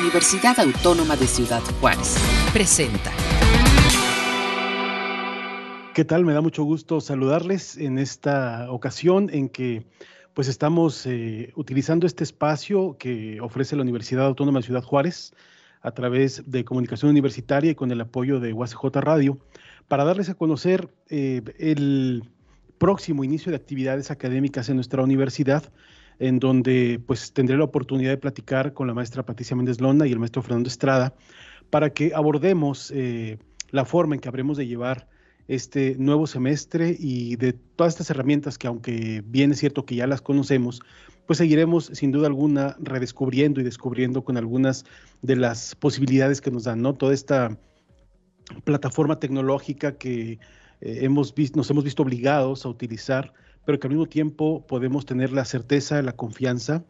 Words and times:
Universidad 0.00 0.58
Autónoma 0.58 1.16
de 1.16 1.26
Ciudad 1.26 1.62
Juárez. 1.80 2.16
Presenta. 2.52 3.12
¿Qué 5.94 6.04
tal? 6.04 6.24
Me 6.24 6.32
da 6.32 6.40
mucho 6.40 6.64
gusto 6.64 7.00
saludarles 7.00 7.76
en 7.76 7.98
esta 7.98 8.70
ocasión 8.70 9.30
en 9.32 9.48
que 9.48 9.86
pues 10.34 10.48
estamos 10.48 11.06
eh, 11.06 11.52
utilizando 11.54 12.06
este 12.06 12.24
espacio 12.24 12.96
que 12.98 13.40
ofrece 13.40 13.76
la 13.76 13.82
Universidad 13.82 14.26
Autónoma 14.26 14.58
de 14.58 14.64
Ciudad 14.64 14.82
Juárez 14.82 15.32
a 15.80 15.92
través 15.92 16.42
de 16.50 16.64
comunicación 16.64 17.10
universitaria 17.10 17.70
y 17.70 17.74
con 17.74 17.92
el 17.92 18.00
apoyo 18.00 18.40
de 18.40 18.52
UACJ 18.52 18.96
Radio 18.96 19.38
para 19.86 20.04
darles 20.04 20.28
a 20.28 20.34
conocer 20.34 20.88
eh, 21.08 21.42
el 21.58 22.28
próximo 22.78 23.22
inicio 23.22 23.50
de 23.50 23.56
actividades 23.56 24.10
académicas 24.10 24.68
en 24.68 24.76
nuestra 24.76 25.02
universidad 25.02 25.72
en 26.18 26.38
donde 26.38 27.00
pues 27.06 27.32
tendré 27.32 27.56
la 27.56 27.64
oportunidad 27.64 28.10
de 28.10 28.18
platicar 28.18 28.72
con 28.72 28.86
la 28.86 28.94
maestra 28.94 29.24
Patricia 29.24 29.56
Méndez 29.56 29.80
Lona 29.80 30.06
y 30.06 30.12
el 30.12 30.18
maestro 30.18 30.42
Fernando 30.42 30.68
Estrada 30.68 31.14
para 31.70 31.90
que 31.90 32.12
abordemos 32.14 32.92
eh, 32.94 33.38
la 33.70 33.84
forma 33.84 34.14
en 34.14 34.20
que 34.20 34.28
habremos 34.28 34.56
de 34.56 34.66
llevar 34.66 35.08
este 35.48 35.96
nuevo 35.98 36.26
semestre 36.26 36.96
y 36.98 37.36
de 37.36 37.52
todas 37.52 37.94
estas 37.94 38.10
herramientas 38.10 38.56
que 38.56 38.66
aunque 38.66 39.22
bien 39.26 39.52
es 39.52 39.58
cierto 39.58 39.84
que 39.84 39.96
ya 39.96 40.06
las 40.06 40.22
conocemos, 40.22 40.80
pues 41.26 41.38
seguiremos 41.38 41.86
sin 41.92 42.12
duda 42.12 42.26
alguna 42.26 42.76
redescubriendo 42.80 43.60
y 43.60 43.64
descubriendo 43.64 44.24
con 44.24 44.36
algunas 44.36 44.84
de 45.22 45.36
las 45.36 45.74
posibilidades 45.74 46.40
que 46.40 46.50
nos 46.50 46.64
dan, 46.64 46.82
¿no? 46.82 46.94
Toda 46.94 47.14
esta 47.14 47.58
plataforma 48.64 49.18
tecnológica 49.18 49.96
que 49.96 50.32
eh, 50.32 50.38
hemos 50.80 51.34
visto, 51.34 51.56
nos 51.56 51.70
hemos 51.70 51.84
visto 51.84 52.02
obligados 52.02 52.64
a 52.64 52.68
utilizar 52.68 53.32
pero 53.64 53.78
que 53.78 53.86
al 53.86 53.92
mismo 53.92 54.06
tiempo 54.06 54.66
podemos 54.66 55.06
tener 55.06 55.32
la 55.32 55.44
certeza, 55.44 56.02
la 56.02 56.12
confianza 56.12 56.84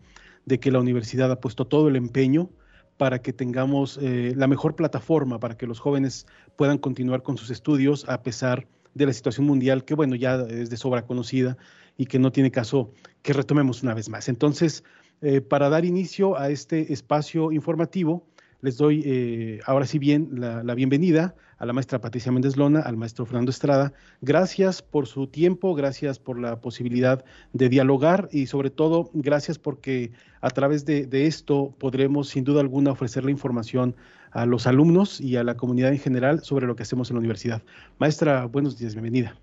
de 0.45 0.61
que 0.61 0.71
la 0.71 0.81
universidad 0.81 1.31
ha 1.31 1.41
puesto 1.41 1.67
todo 1.67 1.89
el 1.89 1.97
empeño 1.97 2.51
para 2.97 3.23
que 3.23 3.33
tengamos 3.33 3.99
eh, 4.01 4.33
la 4.37 4.47
mejor 4.47 4.77
plataforma 4.77 5.41
para 5.41 5.57
que 5.57 5.67
los 5.67 5.81
jóvenes 5.81 6.27
puedan 6.57 6.79
continuar 6.79 7.23
con 7.23 7.37
sus 7.37 7.51
estudios 7.51 8.09
a 8.09 8.23
pesar 8.23 8.67
de 8.95 9.07
la 9.07 9.13
situación 9.13 9.47
mundial 9.47 9.85
que, 9.85 9.95
bueno, 9.95 10.15
ya 10.15 10.37
es 10.49 10.71
de 10.71 10.77
sobra 10.77 11.05
conocida 11.05 11.57
y 11.97 12.07
que 12.07 12.19
no 12.19 12.31
tiene 12.31 12.51
caso 12.51 12.93
que 13.23 13.33
retomemos 13.33 13.83
una 13.83 13.95
vez 13.95 14.09
más. 14.09 14.29
Entonces, 14.29 14.85
eh, 15.21 15.41
para 15.41 15.69
dar 15.69 15.85
inicio 15.85 16.39
a 16.39 16.51
este 16.51 16.93
espacio 16.93 17.51
informativo, 17.51 18.27
les 18.65 18.79
doy 18.79 19.03
eh, 19.05 19.61
ahora 19.67 19.85
sí 19.85 19.99
bien 19.99 20.31
la, 20.33 20.75
bienvenida 20.75 21.35
a 21.59 21.67
la 21.67 21.75
maestra 21.75 22.01
Patricia 22.01 22.33
Méndez 22.33 22.57
Lona, 22.57 22.81
al 22.81 22.97
maestro 22.97 23.27
Fernando 23.27 23.51
Estrada. 23.51 23.93
Gracias 24.23 24.81
por 24.81 25.07
su 25.07 25.27
tiempo, 25.27 25.75
gracias 25.75 26.19
por 26.19 26.41
la 26.41 26.63
posibilidad 26.63 27.27
de 27.53 27.69
dialogar 27.69 28.31
y 28.33 28.47
sobre 28.47 28.71
todo 28.71 29.11
gracias 29.13 29.59
porque 29.59 30.13
a 30.41 30.49
través 30.49 30.87
de, 30.87 31.07
de 31.07 31.27
esto 31.27 31.75
podremos 31.79 32.31
sin 32.31 32.45
duda 32.45 32.63
alguna 32.63 32.93
ofrecer 32.93 33.23
la 33.23 33.31
información 33.31 33.97
a 34.31 34.47
los 34.47 34.67
alumnos 34.67 35.21
y 35.21 35.37
a 35.37 35.45
la 35.45 35.59
comunidad 35.59 35.93
en 35.93 35.99
general 35.99 36.43
sobre 36.43 36.67
lo 36.67 36.75
que 36.75 36.85
hacemos 36.85 37.11
en 37.11 37.17
la 37.17 37.19
universidad. 37.19 37.63
Maestra, 37.99 38.47
buenos 38.47 38.79
días, 38.79 38.95
bienvenida. 38.95 39.37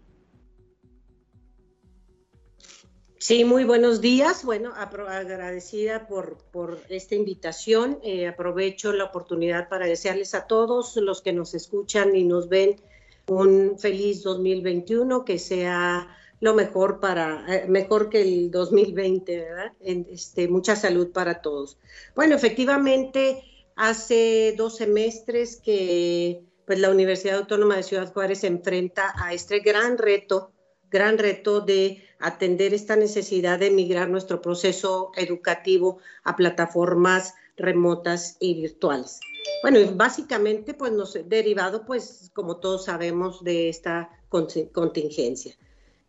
Sí, 3.21 3.45
muy 3.45 3.65
buenos 3.65 4.01
días. 4.01 4.43
Bueno, 4.43 4.73
agradecida 4.75 6.07
por, 6.07 6.39
por 6.51 6.81
esta 6.89 7.13
invitación. 7.13 7.99
Eh, 8.01 8.25
aprovecho 8.25 8.93
la 8.93 9.03
oportunidad 9.03 9.69
para 9.69 9.85
desearles 9.85 10.33
a 10.33 10.47
todos 10.47 10.95
los 10.95 11.21
que 11.21 11.31
nos 11.31 11.53
escuchan 11.53 12.15
y 12.15 12.23
nos 12.23 12.49
ven 12.49 12.81
un 13.27 13.77
feliz 13.77 14.23
2021, 14.23 15.23
que 15.23 15.37
sea 15.37 16.17
lo 16.39 16.55
mejor 16.55 16.99
para, 16.99 17.45
eh, 17.47 17.67
mejor 17.67 18.09
que 18.09 18.23
el 18.23 18.49
2020, 18.49 19.37
¿verdad? 19.37 19.73
este, 19.79 20.47
mucha 20.47 20.75
salud 20.75 21.11
para 21.11 21.41
todos. 21.41 21.77
Bueno, 22.15 22.33
efectivamente, 22.35 23.43
hace 23.75 24.55
dos 24.57 24.77
semestres 24.77 25.57
que 25.57 26.41
pues, 26.65 26.79
la 26.79 26.89
Universidad 26.89 27.37
Autónoma 27.37 27.75
de 27.75 27.83
Ciudad 27.83 28.11
Juárez 28.11 28.39
se 28.39 28.47
enfrenta 28.47 29.13
a 29.15 29.31
este 29.31 29.59
gran 29.59 29.99
reto 29.99 30.53
gran 30.91 31.17
reto 31.17 31.61
de 31.61 32.03
atender 32.19 32.73
esta 32.73 32.95
necesidad 32.95 33.57
de 33.57 33.71
migrar 33.71 34.09
nuestro 34.09 34.41
proceso 34.41 35.11
educativo 35.15 35.99
a 36.23 36.35
plataformas 36.35 37.33
remotas 37.57 38.37
y 38.39 38.61
virtuales. 38.61 39.19
Bueno, 39.63 39.79
básicamente, 39.95 40.73
pues 40.73 40.91
nos 40.91 41.17
derivado, 41.25 41.85
pues 41.85 42.29
como 42.33 42.57
todos 42.57 42.85
sabemos, 42.85 43.43
de 43.43 43.69
esta 43.69 44.09
contingencia. 44.29 45.55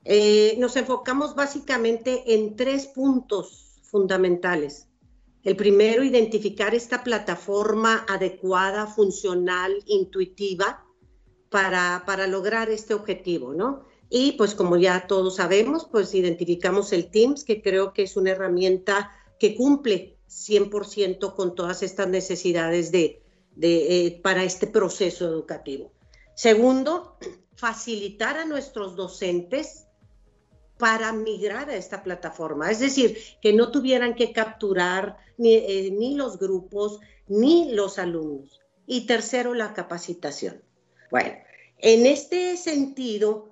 Eh, 0.05 0.57
nos 0.59 0.77
enfocamos 0.77 1.35
básicamente 1.35 2.35
en 2.35 2.57
tres 2.57 2.87
puntos 2.87 3.81
fundamentales. 3.83 4.89
El 5.45 5.57
primero, 5.57 6.03
identificar 6.03 6.75
esta 6.75 7.03
plataforma 7.03 8.05
adecuada, 8.09 8.87
funcional, 8.87 9.83
intuitiva 9.87 10.85
para, 11.51 12.05
para 12.07 12.27
lograr 12.27 12.71
este 12.71 12.95
objetivo, 12.95 13.53
¿no? 13.53 13.92
Y 14.15 14.33
pues 14.33 14.55
como 14.55 14.77
ya 14.77 15.07
todos 15.07 15.37
sabemos, 15.37 15.89
pues 15.91 16.15
identificamos 16.15 16.93
el 16.93 17.11
Teams, 17.11 17.45
que 17.45 17.63
creo 17.63 17.95
que 17.95 18.03
es 18.03 18.15
una 18.19 18.33
herramienta 18.33 19.11
que 19.41 19.57
cumple 19.57 20.19
100% 20.29 21.35
con 21.35 21.55
todas 21.55 21.83
estas 21.83 22.09
necesidades 22.09 22.93
de, 22.93 23.23
eh, 23.59 24.21
para 24.23 24.45
este 24.45 24.67
proceso 24.67 25.27
educativo. 25.27 25.93
Segundo, 26.35 27.17
facilitar 27.57 28.37
a 28.37 28.45
nuestros 28.45 28.97
docentes 28.97 29.87
para 30.77 31.15
migrar 31.15 31.71
a 31.71 31.77
esta 31.77 32.03
plataforma, 32.03 32.71
es 32.71 32.81
decir, 32.81 33.17
que 33.41 33.55
no 33.55 33.71
tuvieran 33.71 34.15
que 34.15 34.31
capturar 34.35 35.17
ni, 35.39 35.55
eh, 35.55 35.91
ni 35.91 36.17
los 36.17 36.39
grupos 36.39 37.01
ni 37.29 37.73
los 37.73 37.99
alumnos. 37.99 38.61
Y 38.87 39.07
tercero, 39.07 39.55
la 39.55 39.73
capacitación. 39.73 40.63
Bueno, 41.11 41.33
en 41.79 42.05
este 42.05 42.59
sentido, 42.59 43.52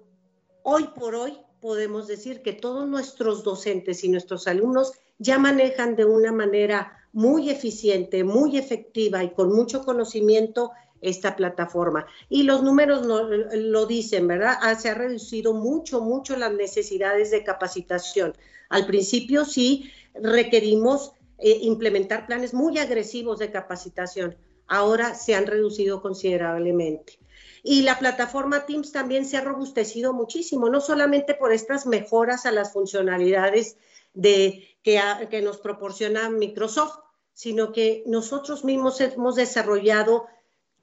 Hoy 0.62 0.88
por 0.94 1.14
hoy 1.14 1.38
podemos 1.60 2.06
decir 2.06 2.42
que 2.42 2.52
todos 2.52 2.88
nuestros 2.88 3.44
docentes 3.44 4.04
y 4.04 4.08
nuestros 4.08 4.46
alumnos 4.46 4.92
ya 5.18 5.38
manejan 5.38 5.96
de 5.96 6.04
una 6.04 6.32
manera 6.32 6.96
muy 7.12 7.50
eficiente, 7.50 8.24
muy 8.24 8.56
efectiva 8.56 9.22
y 9.24 9.30
con 9.30 9.52
mucho 9.52 9.84
conocimiento 9.84 10.70
esta 11.00 11.36
plataforma. 11.36 12.06
Y 12.28 12.42
los 12.42 12.62
números 12.62 13.06
lo, 13.06 13.86
dicen, 13.86 14.26
¿verdad? 14.28 14.56
Ah, 14.60 14.74
se 14.74 14.90
ha 14.90 14.94
reducido 14.94 15.54
mucho, 15.54 16.00
mucho 16.00 16.36
las 16.36 16.52
necesidades 16.52 17.30
de 17.30 17.42
capacitación. 17.42 18.34
Al 18.68 18.86
principio 18.86 19.44
sí 19.44 19.90
requerimos 20.14 21.12
eh, 21.38 21.58
implementar 21.62 22.26
planes 22.26 22.52
muy 22.52 22.78
agresivos 22.78 23.38
de 23.38 23.50
capacitación. 23.50 24.36
Ahora 24.66 25.14
se 25.14 25.34
han 25.34 25.46
reducido 25.46 26.02
considerablemente. 26.02 27.18
Y 27.62 27.82
la 27.82 27.98
plataforma 27.98 28.66
Teams 28.66 28.92
también 28.92 29.24
se 29.24 29.36
ha 29.36 29.42
robustecido 29.42 30.12
muchísimo, 30.12 30.68
no 30.68 30.80
solamente 30.80 31.34
por 31.34 31.52
estas 31.52 31.86
mejoras 31.86 32.46
a 32.46 32.52
las 32.52 32.72
funcionalidades 32.72 33.76
de, 34.14 34.68
que, 34.82 35.42
nos 35.42 35.58
proporciona 35.58 36.30
Microsoft, 36.30 36.98
sino 37.32 37.72
que 37.72 38.02
nosotros 38.06 38.64
mismos 38.64 39.00
hemos 39.00 39.36
desarrollado 39.36 40.26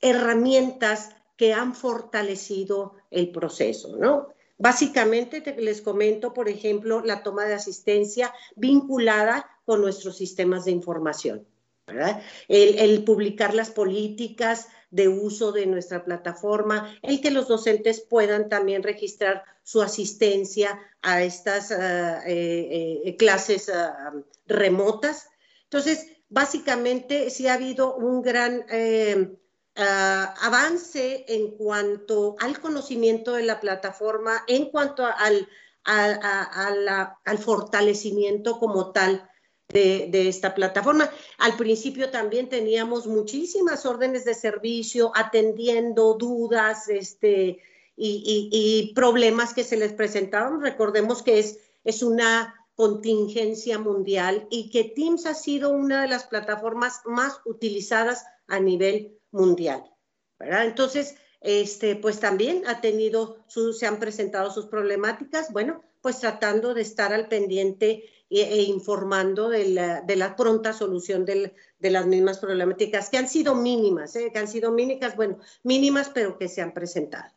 herramientas 0.02 1.10
que 1.36 1.54
han 1.54 1.76
fortalecido 1.76 2.94
el 3.12 3.32
proceso, 3.32 3.96
¿no? 3.98 4.30
Básicamente 4.60 5.44
les 5.60 5.84
comento, 5.84 6.34
por 6.34 6.50
ejemplo, 6.50 7.02
la 7.06 7.22
toma 7.22 7.46
de 7.46 7.54
asistencia 7.54 8.34
vinculada 8.56 9.48
con 9.66 9.82
nuestros 9.82 10.18
sistemas 10.18 10.66
de 10.66 10.72
información. 10.72 11.46
El, 12.48 13.04
publicar 13.04 13.54
las 13.54 13.70
políticas 13.70 14.68
de 14.90 15.08
uso 15.08 15.52
de 15.52 15.66
nuestra 15.66 16.04
plataforma, 16.06 16.98
el 17.02 17.22
que 17.22 17.32
los 17.32 17.48
docentes 17.48 18.02
puedan 18.02 18.50
también 18.50 18.84
registrar 18.84 19.44
su 19.64 19.82
asistencia 19.82 20.80
a 21.02 21.24
estas 21.24 21.72
ah, 21.72 22.24
eh, 22.26 23.02
eh, 23.04 23.16
clases 23.18 23.70
ah, 23.70 24.14
remotas. 24.46 25.28
Entonces, 25.64 26.08
básicamente 26.30 27.30
sí 27.30 27.48
ha 27.48 27.56
habido 27.56 27.96
un 27.96 28.22
gran 28.22 28.66
eh, 28.70 29.38
ah, 29.76 30.34
avance 30.42 31.26
en 31.28 31.52
cuanto 31.58 32.36
al 32.40 32.60
conocimiento 32.62 33.34
de 33.34 33.44
la 33.44 33.60
plataforma, 33.60 34.44
en 34.48 34.72
cuanto 34.72 35.06
al, 35.06 35.50
al 35.84 37.38
fortalecimiento 37.38 38.60
como 38.60 38.92
tal 38.92 39.30
de, 39.70 40.28
esta 40.28 40.56
plataforma. 40.56 41.10
Al 41.38 41.58
principio 41.58 42.10
también 42.10 42.50
teníamos 42.50 43.08
muchísimas 43.08 43.86
órdenes 43.86 44.26
de 44.26 44.34
servicio 44.34 45.12
atendiendo 45.16 46.14
dudas 46.14 46.88
este, 46.88 47.60
y, 47.96 48.92
problemas 48.96 49.54
que 49.54 49.64
se 49.64 49.78
les 49.78 49.94
presentaban. 49.94 50.62
Recordemos 50.62 51.22
que 51.22 51.40
es, 51.40 51.60
es 51.84 52.02
una 52.02 52.54
contingencia 52.76 53.80
mundial 53.80 54.48
y 54.50 54.70
que 54.70 54.84
Teams 54.84 55.26
ha 55.26 55.34
sido 55.34 55.72
una 55.72 56.04
de 56.04 56.08
las 56.08 56.26
plataformas 56.26 57.02
más 57.06 57.42
utilizadas 57.46 58.26
a 58.48 58.60
nivel 58.60 59.18
mundial. 59.32 59.84
¿verdad? 60.40 60.66
Entonces, 60.66 61.16
este, 61.42 61.96
pues 61.96 62.20
también 62.20 62.64
ha 62.68 62.80
tenido, 62.82 63.44
se 63.48 63.86
han 63.86 64.00
presentado 64.00 64.52
sus 64.52 64.68
problemáticas. 64.68 65.52
Bueno, 65.52 65.84
pues 66.02 66.20
tratando 66.20 66.74
de 66.74 66.84
estar 66.84 67.12
al 67.14 67.28
pendiente 67.28 68.04
e, 68.30 68.42
e 68.42 68.64
informando 68.64 69.48
de 69.50 69.70
la, 69.70 70.36
pronta 70.36 70.74
solución 70.74 71.24
de 71.26 71.54
las 71.80 72.06
mismas 72.06 72.40
problemáticas, 72.40 73.10
que 73.10 73.16
han 73.18 73.30
sido 73.30 73.56
mínimas, 73.56 74.16
¿eh? 74.16 74.30
que 74.32 74.40
han 74.40 74.48
sido 74.48 74.72
mínimas, 74.72 75.16
bueno, 75.16 75.40
mínimas, 75.64 76.10
pero 76.14 76.38
que 76.38 76.48
se 76.50 76.62
han 76.62 76.74
presentado. 76.74 77.34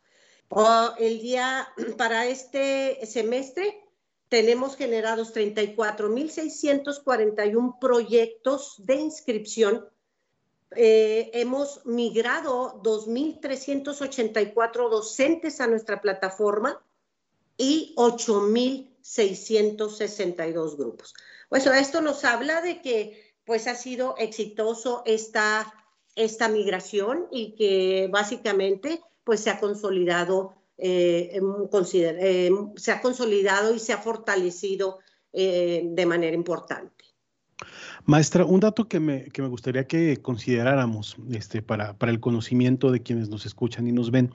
el 0.99 1.21
día, 1.21 1.69
para 1.97 2.27
este 2.27 3.07
semestre, 3.07 3.83
tenemos 4.29 4.77
generados 4.77 5.33
34.641 5.35 7.79
proyectos 7.81 8.75
de 8.79 8.97
inscripción. 8.97 9.89
Eh, 10.77 11.31
hemos 11.35 11.85
migrado 11.85 12.81
2.384 12.83 14.89
docentes 14.89 15.61
a 15.61 15.67
nuestra 15.67 16.01
plataforma 16.01 16.81
y 17.57 17.93
8.662 19.03 20.77
grupos. 20.77 21.15
Pues 21.49 21.67
esto 21.67 22.01
nos 22.01 22.25
habla 22.25 22.61
de 22.63 22.81
que 22.81 23.35
pues 23.45 23.67
ha 23.67 23.75
sido 23.75 24.15
exitoso 24.19 25.03
esta, 25.07 25.73
esta 26.15 26.49
migración 26.49 27.27
y 27.31 27.55
que 27.57 28.09
básicamente 28.11 29.01
pues 29.25 29.41
se 29.41 29.51
ha 29.51 29.61
consolidado 29.61 30.55
eh, 30.83 31.39
eh, 31.39 32.51
se 32.77 32.93
ha 32.93 33.01
consolidado 33.03 33.75
y 33.75 33.79
se 33.79 33.93
ha 33.93 33.99
fortalecido 33.99 35.01
eh, 35.33 35.83
de 35.85 36.07
manera 36.07 36.35
importante. 36.35 37.05
Maestra, 38.07 38.47
un 38.47 38.61
dato 38.61 38.89
que 38.89 38.99
me, 38.99 39.25
que 39.25 39.43
me 39.43 39.49
gustaría 39.49 39.87
que 39.87 40.17
consideráramos 40.23 41.17
este, 41.31 41.61
para, 41.61 41.93
para, 41.99 42.11
el 42.11 42.19
conocimiento 42.19 42.91
de 42.91 43.03
quienes 43.03 43.29
nos 43.29 43.45
escuchan 43.45 43.87
y 43.87 43.93
nos 43.93 44.11
ven, 44.11 44.33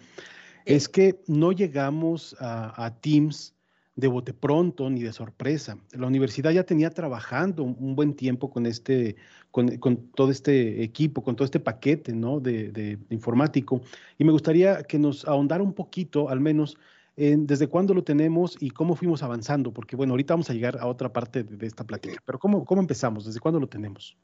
es 0.66 0.88
que 0.88 1.20
no 1.26 1.52
llegamos 1.52 2.36
a, 2.40 2.86
a 2.86 2.96
Teams 3.02 3.55
de 3.96 4.08
bote 4.08 4.34
pronto 4.34 4.90
ni 4.90 5.04
de 5.04 5.14
sorpresa. 5.14 5.78
La 5.92 6.08
universidad 6.08 6.52
ya 6.52 6.64
tenía 6.64 6.90
trabajando 6.90 7.64
un, 7.64 7.96
buen 7.96 8.14
tiempo 8.14 8.50
con 8.50 8.66
este, 8.66 9.16
con, 9.52 9.70
todo 10.14 10.32
este 10.32 10.84
equipo, 10.84 11.24
con 11.24 11.36
todo 11.36 11.46
este 11.46 11.60
paquete 11.60 12.14
¿no? 12.14 12.40
de, 12.40 13.00
informático. 13.10 13.82
Y 14.18 14.26
me 14.26 14.32
gustaría 14.32 14.84
que 14.84 15.00
nos 15.00 15.26
ahondara 15.26 15.64
un 15.64 15.74
poquito, 15.74 16.30
al 16.30 16.42
menos, 16.42 16.78
en 17.16 17.48
desde 17.48 17.68
cuándo 17.68 17.94
lo 17.94 18.04
tenemos 18.04 18.58
y 18.60 18.72
cómo 18.72 18.96
fuimos 18.96 19.24
avanzando, 19.24 19.72
porque 19.72 19.96
bueno, 19.96 20.14
ahorita 20.14 20.34
vamos 20.34 20.50
a 20.50 20.54
llegar 20.54 20.78
a 20.78 20.88
otra 20.88 21.14
parte 21.14 21.44
de, 21.44 21.66
esta 21.66 21.86
plática, 21.86 22.22
pero 22.26 22.38
¿cómo, 22.38 22.66
¿cómo 22.66 22.82
empezamos? 22.82 23.26
¿Desde 23.26 23.40
cuándo 23.40 23.62
lo 23.62 23.68
tenemos? 23.68 24.18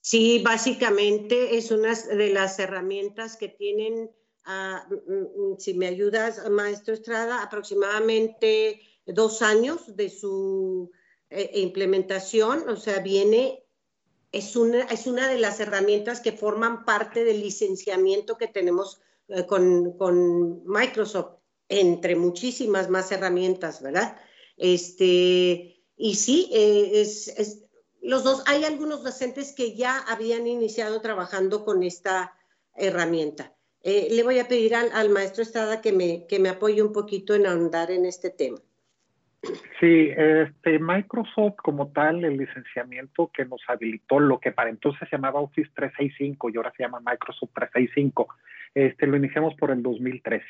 Sí, 0.00 0.40
básicamente 0.42 1.58
es 1.58 1.70
una 1.70 1.94
de 1.94 2.32
las 2.32 2.58
herramientas 2.58 3.36
que 3.36 3.48
tienen 3.48 4.10
Mm, 4.88 5.52
mm, 5.52 5.58
si 5.58 5.74
me 5.74 5.86
ayudas, 5.86 6.48
maestro 6.50 6.94
Estrada, 6.94 7.42
aproximadamente 7.42 8.80
dos 9.06 9.42
años 9.42 9.96
de 9.96 10.08
su 10.08 10.90
eh, 11.30 11.50
implementación, 11.54 12.68
o 12.68 12.76
sea, 12.76 13.00
viene, 13.00 13.64
es 14.32 14.56
una, 14.56 14.84
es 14.84 15.06
una 15.06 15.28
de 15.28 15.38
las 15.38 15.60
herramientas 15.60 16.20
que 16.20 16.32
forman 16.32 16.84
parte 16.84 17.24
del 17.24 17.40
licenciamiento 17.40 18.36
que 18.36 18.48
tenemos 18.48 19.00
eh, 19.28 19.46
con, 19.46 20.64
Microsoft, 20.64 21.38
entre 21.68 22.16
muchísimas 22.16 22.90
más 22.90 23.12
herramientas, 23.12 23.80
¿verdad? 23.80 24.16
Este, 24.56 25.84
y 25.96 26.14
sí, 26.16 26.50
eh, 26.52 27.00
es, 27.00 27.62
los 28.02 28.24
dos, 28.24 28.42
hay 28.46 28.64
algunos 28.64 29.04
docentes 29.04 29.52
que 29.52 29.76
ya 29.76 29.98
habían 29.98 30.46
iniciado 30.46 31.00
trabajando 31.00 31.64
con 31.64 31.82
esta 31.82 32.34
herramienta. 32.74 33.54
Eh, 33.82 34.08
le 34.10 34.22
voy 34.22 34.38
a 34.38 34.46
pedir 34.46 34.74
al, 34.74 35.10
maestro 35.10 35.42
Estrada 35.42 35.80
que 35.80 35.92
me, 35.92 36.26
que 36.28 36.38
me 36.38 36.50
apoye 36.50 36.82
un 36.82 36.92
poquito 36.92 37.34
en 37.34 37.46
ahondar 37.46 37.90
en 37.90 38.04
este 38.04 38.30
tema. 38.30 38.58
Sí, 39.80 40.10
este, 40.14 40.78
Microsoft 40.78 41.56
como 41.62 41.90
tal, 41.92 42.24
el 42.24 42.36
licenciamiento 42.36 43.30
que 43.32 43.46
nos 43.46 43.62
habilitó 43.68 44.20
lo 44.20 44.38
que 44.38 44.52
para 44.52 44.68
entonces 44.68 45.08
se 45.08 45.16
llamaba 45.16 45.40
Office 45.40 45.70
365 45.74 46.50
y 46.50 46.56
ahora 46.58 46.72
se 46.76 46.82
llama 46.82 47.00
Microsoft 47.00 47.52
365, 47.54 48.28
este, 48.74 49.06
lo 49.06 49.16
iniciamos 49.16 49.54
por 49.54 49.70
el 49.70 49.82
2013, 49.82 50.44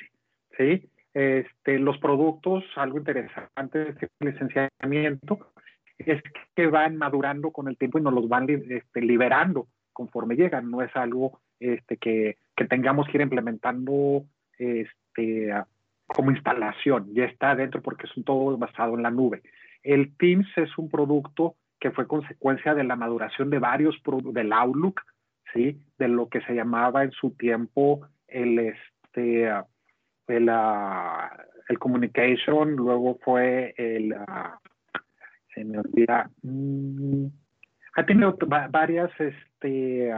¿sí? 0.59 0.91
Este, 1.15 1.79
los 1.79 1.99
productos, 1.99 2.65
algo 2.75 2.99
interesante 2.99 3.79
de 3.79 3.91
este 3.91 4.09
licenciamiento, 4.19 5.53
es 5.99 6.21
que 6.57 6.67
van 6.67 6.97
madurando 6.97 7.53
con 7.53 7.69
el 7.69 7.77
tiempo 7.77 7.99
y 7.99 8.03
nos 8.03 8.15
los 8.15 8.29
van 8.29 8.49
este, 8.49 9.01
liberando 9.01 9.69
conforme 9.93 10.35
llegan, 10.35 10.69
no 10.69 10.83
es 10.83 10.95
algo 10.97 11.41
este, 11.61 11.97
que 11.97 12.37
tengamos 12.69 13.07
que 13.07 13.19
ir 13.19 13.23
implementando 13.23 14.25
este, 14.59 15.53
como 16.07 16.31
instalación. 16.31 17.13
Ya 17.15 17.25
está 17.25 17.55
dentro 17.55 17.81
porque 17.83 18.07
es 18.07 18.17
un 18.17 18.25
todo 18.25 18.57
basado 18.59 18.97
en 18.97 19.03
la 19.03 19.11
nube. 19.11 19.43
El 19.83 20.15
Teams 20.17 20.47
es 20.57 20.77
un 20.77 20.91
producto 20.91 21.55
que 21.79 21.91
fue 21.91 22.07
consecuencia 22.07 22.75
de 22.75 22.85
la 22.85 22.97
maduración 22.97 23.49
de 23.51 23.59
varios 23.59 23.97
del 24.33 24.53
Outlook, 24.53 25.01
¿sí? 25.55 25.81
de 25.99 26.09
lo 26.09 26.29
que 26.29 26.43
se 26.43 26.55
llamaba 26.55 27.05
en 27.05 27.13
su 27.13 27.31
tiempo 27.31 28.07
el, 28.29 28.59
este, 28.59 29.49
el, 30.29 30.49
uh, 30.49 31.29
el 31.69 31.79
communication, 31.79 32.77
luego 32.77 33.19
fue 33.25 33.75
el, 33.79 34.13
uh, 34.13 34.59
se 35.55 35.65
me 35.65 35.79
olvida, 35.79 36.31
mm, 36.43 37.27
ha 37.97 38.07
tenido 38.07 38.37
varias, 38.71 39.11
este, 39.19 40.13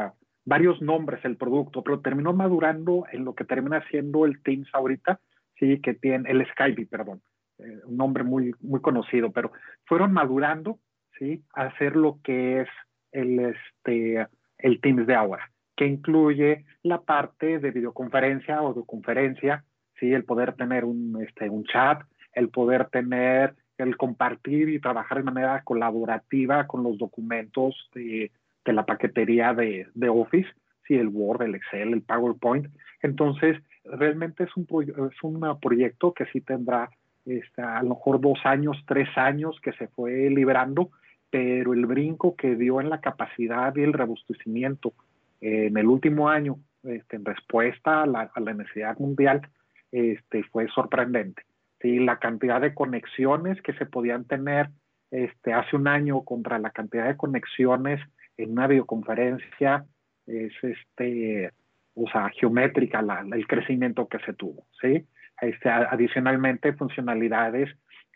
varios 0.45 0.81
nombres 0.83 1.25
el 1.25 1.37
producto, 1.37 1.83
pero 1.83 2.01
terminó 2.01 2.33
madurando 2.33 3.05
en 3.13 3.25
lo 3.25 3.35
que 3.35 3.45
termina 3.45 3.85
siendo 3.89 4.25
el 4.25 4.43
Teams 4.43 4.69
ahorita, 4.73 5.21
sí, 5.59 5.81
que 5.81 5.95
tiene 5.95 6.31
el 6.31 6.47
Skype, 6.51 6.87
perdón, 6.87 7.23
eh, 7.59 7.81
un 7.85 7.97
nombre 7.97 8.25
muy, 8.25 8.55
muy 8.61 8.81
conocido, 8.81 9.31
pero 9.31 9.53
fueron 9.87 10.13
madurando, 10.13 10.79
sí, 11.19 11.45
a 11.55 11.67
hacer 11.67 11.97
lo 11.97 12.19
que 12.23 12.63
es 12.63 12.69
el, 13.13 13.39
este, 13.41 14.27
el 14.59 14.81
Teams 14.81 15.07
de 15.07 15.15
ahora, 15.15 15.51
que 15.77 15.87
incluye 15.87 16.65
la 16.83 17.01
parte 17.03 17.59
de 17.59 17.71
videoconferencia 17.71 18.63
o 18.63 18.75
de 18.75 18.85
conferencia, 18.85 19.65
sí, 19.99 20.13
el 20.13 20.25
poder 20.25 20.55
tener 20.55 20.85
un, 20.85 21.23
este, 21.23 21.49
un 21.49 21.65
chat, 21.65 22.03
el 22.33 22.49
poder 22.49 22.89
tener 22.89 23.55
el 23.79 23.97
compartir 23.97 24.69
y 24.69 24.81
trabajar 24.81 25.19
de 25.19 25.25
manera 25.25 25.63
colaborativa 25.65 26.67
con 26.67 26.83
los 26.83 26.99
documentos 26.99 27.91
de, 27.95 28.31
de 28.65 28.73
la 28.73 28.87
paquetería 28.87 29.55
de, 29.55 29.89
de 29.95 30.09
Office, 30.09 30.49
sí, 30.87 30.95
el 30.95 31.09
Word, 31.09 31.43
el 31.43 31.55
Excel, 31.55 31.93
el 31.93 32.03
PowerPoint. 32.03 32.67
Entonces, 33.03 33.59
realmente 33.85 34.45
es 34.45 34.57
un, 34.57 34.67
es 35.11 35.23
un 35.23 35.59
proyecto 35.61 36.13
que 36.13 36.27
sí 36.27 36.41
tendrá 36.41 36.91
este, 37.25 37.63
a 37.63 37.83
lo 37.83 37.91
mejor 37.91 38.21
dos 38.21 38.39
años, 38.45 38.77
tres 38.87 39.09
años 39.17 39.59
que 39.61 39.73
se 39.73 39.89
fue 39.89 40.29
liberando, 40.31 40.91
pero 41.31 41.73
el 41.73 41.87
brinco 41.87 42.37
que 42.37 42.57
dio 42.57 42.81
en 42.81 42.91
la 42.91 43.01
capacidad 43.01 43.75
y 43.77 43.83
el 43.83 43.93
robustecimiento 43.93 44.93
en 45.41 45.77
el 45.77 45.87
último 45.87 46.29
año, 46.29 46.57
este, 46.85 47.17
en 47.17 47.25
respuesta 47.25 48.03
a 48.03 48.07
la, 48.07 48.31
a 48.35 48.41
la, 48.41 48.55
necesidad 48.55 48.99
mundial, 48.99 49.49
este, 49.91 50.45
fue 50.45 50.69
sorprendente. 50.69 51.43
Sí, 51.81 51.99
la 51.99 52.19
cantidad 52.19 52.61
de 52.61 52.75
conexiones 52.75 53.61
que 53.63 53.73
se 53.73 53.87
podían 53.87 54.25
tener 54.25 54.69
este, 55.11 55.53
hace 55.53 55.75
un 55.75 55.89
año 55.89 56.23
contra 56.23 56.59
la 56.59 56.71
cantidad 56.71 57.07
de 57.07 57.17
conexiones 57.17 58.01
en 58.37 58.53
una 58.53 58.67
videoconferencia 58.67 59.85
es 60.27 60.53
este, 60.63 61.51
o 61.95 62.09
sea, 62.09 62.31
geométrica 62.31 63.03
la, 63.03 63.21
el 63.21 63.47
crecimiento 63.47 64.09
que 64.09 64.19
se 64.21 64.33
tuvo, 64.33 64.67
¿sí? 64.81 65.07
Este, 65.41 65.69
adicionalmente, 65.69 66.73
funcionalidades 66.75 67.71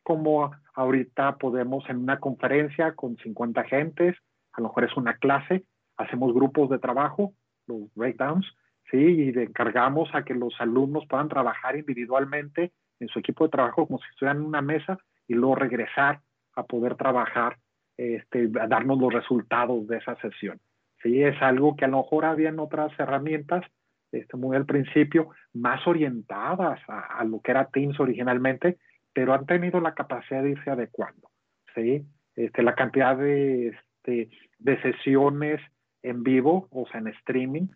como 0.06 0.52
ahorita 0.74 1.36
podemos 1.36 1.88
en 1.90 1.96
una 1.96 2.20
conferencia 2.20 2.92
con 2.92 3.16
50 3.16 3.64
gentes, 3.64 4.14
a 4.52 4.60
lo 4.60 4.68
mejor 4.68 4.84
es 4.84 4.96
una 4.96 5.14
clase, 5.14 5.64
hacemos 5.96 6.32
grupos 6.32 6.70
de 6.70 6.78
trabajo, 6.78 7.32
los 7.66 7.92
breakdowns, 7.96 8.46
¿sí? 8.88 8.98
Y 8.98 9.28
encargamos 9.30 10.08
a 10.14 10.22
que 10.22 10.34
los 10.34 10.54
alumnos 10.60 11.04
puedan 11.08 11.28
trabajar 11.28 11.76
individualmente 11.76 12.70
en 13.00 13.08
su 13.08 13.18
equipo 13.18 13.44
de 13.44 13.50
trabajo 13.50 13.86
como 13.86 13.98
si 13.98 14.04
estuvieran 14.10 14.38
en 14.38 14.44
una 14.44 14.62
mesa 14.62 14.96
y 15.26 15.34
luego 15.34 15.56
regresar 15.56 16.20
a 16.54 16.62
poder 16.62 16.94
trabajar 16.94 17.58
este, 17.96 18.48
darnos 18.48 18.98
los 18.98 19.12
resultados 19.12 19.86
de 19.86 19.98
esa 19.98 20.16
sesión. 20.16 20.60
Sí, 21.02 21.22
es 21.22 21.40
algo 21.40 21.76
que 21.76 21.84
a 21.84 21.88
lo 21.88 21.98
mejor 21.98 22.24
habían 22.24 22.58
otras 22.58 22.92
herramientas, 22.98 23.64
este, 24.12 24.36
muy 24.36 24.56
al 24.56 24.66
principio, 24.66 25.30
más 25.52 25.86
orientadas 25.86 26.80
a, 26.88 27.22
lo 27.24 27.40
que 27.40 27.50
era 27.50 27.66
Teams 27.66 27.98
originalmente, 28.00 28.78
pero 29.12 29.34
han 29.34 29.46
tenido 29.46 29.80
la 29.80 29.94
capacidad 29.94 30.42
de 30.42 30.50
irse 30.50 30.70
adecuando. 30.70 31.28
¿sí? 31.74 32.06
Este, 32.34 32.62
la 32.62 32.74
cantidad 32.74 33.16
de, 33.16 33.68
este, 33.68 34.30
de 34.58 34.82
sesiones 34.82 35.60
en 36.02 36.22
vivo, 36.22 36.68
o 36.70 36.86
sea, 36.88 37.00
en 37.00 37.08
streaming, 37.08 37.68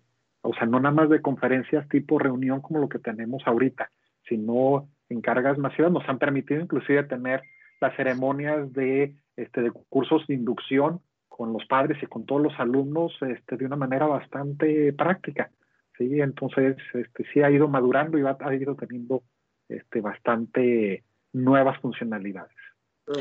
o 0.43 0.55
sea, 0.55 0.67
no 0.67 0.81
nada 0.81 0.95
más 0.95 1.11
de 1.11 1.21
conferencias 1.21 1.89
tipo 1.89 2.19
reunión 2.19 2.61
como 2.61 2.81
lo 2.81 2.89
que 2.89 2.99
tenemos 2.99 3.43
ahorita, 3.47 3.91
sino 4.29 4.89
en 5.09 5.21
cargas 5.21 5.59
masivas, 5.59 5.93
nos 5.93 6.09
han 6.09 6.19
permitido 6.19 6.61
inclusive 6.61 7.03
tener 7.05 7.43
las 7.81 7.95
ceremonias 7.97 8.73
de 8.73 9.15
este, 9.41 9.63
de 9.63 9.71
cursos 9.71 10.27
de 10.27 10.35
inducción 10.35 11.01
con 11.29 11.53
los 11.53 11.65
padres 11.67 12.03
y 12.03 12.07
con 12.07 12.27
todos 12.27 12.43
los 12.43 12.53
alumnos 12.59 13.13
este, 13.23 13.57
de 13.57 13.65
una 13.65 13.77
manera 13.77 14.07
bastante 14.07 14.93
práctica. 14.93 15.51
¿sí? 15.97 16.21
Entonces, 16.21 16.77
este, 16.93 17.25
sí 17.33 17.41
ha 17.41 17.51
ido 17.51 17.67
madurando 17.67 18.19
y 18.19 18.23
ha, 18.23 18.55
ido 18.55 18.75
teniendo 18.75 19.23
este, 19.69 20.01
bastante 20.01 21.05
nuevas 21.33 21.81
funcionalidades. 21.81 22.57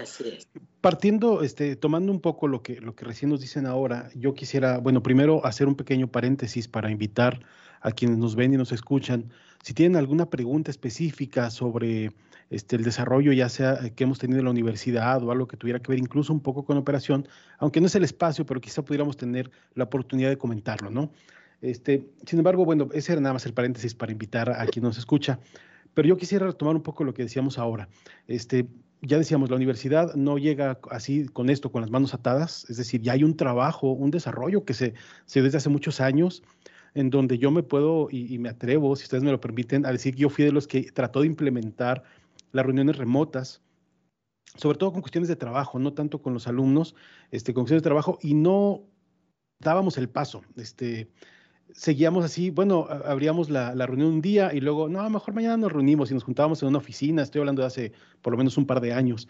Así 0.01 0.27
es. 0.27 0.49
Partiendo, 0.81 1.41
este, 1.41 1.75
tomando 1.75 2.11
un 2.11 2.19
poco 2.19 2.47
lo 2.47 2.61
que, 2.61 2.81
lo 2.81 2.93
que 2.93 3.05
recién 3.05 3.31
nos 3.31 3.39
dicen 3.39 3.65
ahora, 3.65 4.09
yo 4.13 4.33
quisiera, 4.33 4.79
bueno, 4.79 5.01
primero 5.01 5.45
hacer 5.45 5.67
un 5.67 5.75
pequeño 5.75 6.07
paréntesis 6.07 6.67
para 6.67 6.91
invitar 6.91 7.39
a 7.81 7.91
quienes 7.91 8.17
nos 8.17 8.35
ven 8.35 8.53
y 8.53 8.57
nos 8.57 8.71
escuchan. 8.71 9.31
Si 9.63 9.73
tienen 9.73 9.95
alguna 9.95 10.29
pregunta 10.29 10.69
específica 10.69 11.49
sobre 11.49 12.11
este, 12.49 12.75
el 12.75 12.83
desarrollo, 12.83 13.31
ya 13.31 13.49
sea 13.49 13.77
que 13.95 14.03
hemos 14.03 14.19
tenido 14.19 14.39
en 14.39 14.45
la 14.45 14.51
universidad 14.51 15.23
o 15.23 15.31
algo 15.31 15.47
que 15.47 15.57
tuviera 15.57 15.79
que 15.79 15.91
ver 15.91 15.99
incluso 15.99 16.33
un 16.33 16.39
poco 16.39 16.65
con 16.65 16.77
operación, 16.77 17.27
aunque 17.57 17.79
no 17.79 17.87
es 17.87 17.95
el 17.95 18.03
espacio, 18.03 18.45
pero 18.45 18.59
quizá 18.59 18.83
pudiéramos 18.83 19.17
tener 19.17 19.51
la 19.75 19.85
oportunidad 19.85 20.29
de 20.29 20.37
comentarlo, 20.37 20.89
¿no? 20.89 21.11
Este, 21.61 22.07
sin 22.25 22.39
embargo, 22.39 22.65
bueno, 22.65 22.89
ese 22.93 23.11
era 23.11 23.21
nada 23.21 23.33
más 23.33 23.45
el 23.45 23.53
paréntesis 23.53 23.93
para 23.93 24.11
invitar 24.11 24.49
a 24.49 24.65
quien 24.65 24.83
nos 24.83 24.97
escucha. 24.97 25.39
Pero 25.93 26.07
yo 26.07 26.17
quisiera 26.17 26.45
retomar 26.45 26.75
un 26.75 26.83
poco 26.83 27.03
lo 27.03 27.13
que 27.13 27.23
decíamos 27.23 27.57
ahora. 27.57 27.89
Este, 28.27 28.67
ya 29.01 29.17
decíamos, 29.17 29.49
la 29.49 29.55
universidad 29.55 30.13
no 30.15 30.37
llega 30.37 30.79
así 30.89 31.25
con 31.27 31.49
esto, 31.49 31.71
con 31.71 31.81
las 31.81 31.91
manos 31.91 32.13
atadas, 32.13 32.65
es 32.69 32.77
decir, 32.77 33.01
ya 33.01 33.13
hay 33.13 33.23
un 33.23 33.35
trabajo, 33.35 33.91
un 33.91 34.11
desarrollo 34.11 34.65
que 34.65 34.73
se, 34.73 34.93
se 35.25 35.41
desde 35.41 35.57
hace 35.57 35.69
muchos 35.69 36.01
años, 36.01 36.43
en 36.95 37.09
donde 37.09 37.37
yo 37.37 37.51
me 37.51 37.63
puedo 37.63 38.09
y, 38.11 38.37
me 38.39 38.49
atrevo, 38.49 38.95
si 38.95 39.03
ustedes 39.03 39.23
me 39.23 39.31
lo 39.31 39.39
permiten, 39.39 39.85
a 39.85 39.91
decir 39.91 40.15
que 40.15 40.21
yo 40.21 40.29
fui 40.29 40.45
de 40.45 40.51
los 40.51 40.67
que 40.67 40.91
trató 40.91 41.21
de 41.21 41.27
implementar 41.27 42.03
las 42.51 42.65
reuniones 42.65 42.97
remotas, 42.97 43.61
sobre 44.55 44.77
todo 44.77 44.91
con 44.91 45.01
cuestiones 45.01 45.27
de 45.27 45.35
trabajo, 45.35 45.79
no 45.79 45.93
tanto 45.93 46.21
con 46.21 46.33
los 46.33 46.47
alumnos, 46.47 46.95
este, 47.31 47.53
con 47.53 47.63
cuestiones 47.63 47.83
de 47.83 47.89
trabajo, 47.89 48.17
y 48.21 48.33
no 48.33 48.83
dábamos 49.59 49.97
el 49.97 50.09
paso. 50.09 50.41
Este, 50.55 51.11
seguíamos 51.73 52.25
así, 52.25 52.49
bueno, 52.49 52.87
abríamos 53.05 53.49
la, 53.49 53.73
reunión 53.85 54.09
un 54.09 54.21
día 54.21 54.53
y 54.53 54.59
luego, 54.59 54.89
no, 54.89 55.07
mejor 55.09 55.33
mañana 55.33 55.57
nos 55.57 55.71
reunimos 55.71 56.11
y 56.11 56.13
nos 56.13 56.23
juntábamos 56.23 56.61
en 56.61 56.69
una 56.69 56.79
oficina, 56.79 57.21
estoy 57.21 57.39
hablando 57.39 57.61
de 57.61 57.67
hace 57.67 57.91
por 58.21 58.31
lo 58.31 58.37
menos 58.37 58.57
un 58.57 58.65
par 58.65 58.81
de 58.81 58.93
años. 58.93 59.27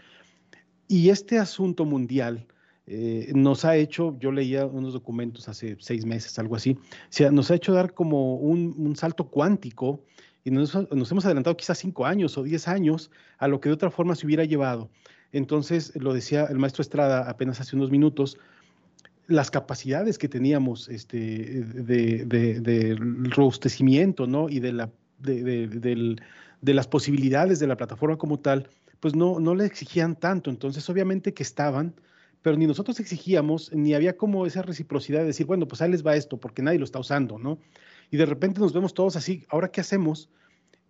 Y 0.88 1.10
este 1.10 1.38
asunto 1.38 1.86
mundial 1.86 2.48
eh, 2.88 3.32
nos 3.36 3.66
ha 3.66 3.76
hecho, 3.76 4.18
yo 4.20 4.32
leía 4.32 4.66
unos 4.66 4.94
documentos 4.94 5.48
hace 5.48 5.78
seis 5.80 6.06
meses, 6.06 6.40
algo 6.40 6.56
así, 6.56 6.72
o 6.72 6.78
sea, 7.10 7.32
nos 7.32 7.52
ha 7.52 7.56
hecho 7.56 7.74
dar 7.74 7.94
como 7.94 8.36
un, 8.36 8.96
salto 8.96 9.30
cuántico 9.30 10.04
y 10.44 10.52
nos, 10.52 10.74
nos, 10.74 11.12
hemos 11.12 11.26
adelantado 11.26 11.58
quizás 11.58 11.78
cinco 11.78 12.06
años 12.06 12.38
o 12.38 12.44
diez 12.44 12.68
años 12.68 13.12
a 13.38 13.48
lo 13.48 13.60
que 13.60 13.70
de 13.70 13.76
otra 13.76 13.92
forma 13.92 14.16
se 14.16 14.26
hubiera 14.26 14.46
llevado. 14.46 14.90
Entonces, 15.32 15.94
lo 15.96 16.14
decía 16.14 16.46
el 16.46 16.58
maestro 16.58 16.82
Estrada 16.82 17.30
apenas 17.30 17.60
hace 17.60 17.76
unos 17.76 17.92
minutos, 17.92 18.38
las 19.28 19.52
capacidades 19.52 20.18
que 20.18 20.28
teníamos 20.28 20.90
este, 20.90 21.18
de, 21.64 22.26
de, 22.26 22.96
robustecimiento 23.30 24.26
¿no? 24.26 24.50
y 24.50 24.60
de, 24.60 24.74
la, 24.74 24.90
de, 25.20 26.18
las 26.62 26.88
posibilidades 26.88 27.60
de 27.60 27.68
la 27.68 27.78
plataforma 27.78 28.18
como 28.18 28.40
tal, 28.40 28.70
pues 29.00 29.16
no, 29.16 29.40
no 29.40 29.54
le 29.54 29.66
exigían 29.66 30.16
tanto. 30.16 30.50
Entonces, 30.50 30.90
obviamente 30.90 31.36
que 31.36 31.44
estaban, 31.44 31.94
pero 32.42 32.58
ni 32.58 32.66
nosotros 32.66 33.00
exigíamos, 33.00 33.72
ni 33.72 33.94
había 33.94 34.18
como 34.18 34.48
esa 34.48 34.64
reciprocidad 34.64 35.20
de 35.20 35.28
decir, 35.28 35.46
bueno, 35.46 35.68
pues 35.68 35.82
ahí 35.84 35.92
les 35.92 36.06
va 36.06 36.16
esto, 36.16 36.38
porque 36.38 36.64
nadie 36.64 36.80
lo 36.80 36.86
está 36.86 36.98
usando, 36.98 37.38
¿no? 37.38 37.60
Y 38.12 38.18
de 38.18 38.26
repente 38.26 38.60
nos 38.60 38.74
vemos 38.74 38.94
todos 38.94 39.16
así, 39.16 39.46
¿ahora 39.50 39.72
qué 39.72 39.82
hacemos? 39.82 40.30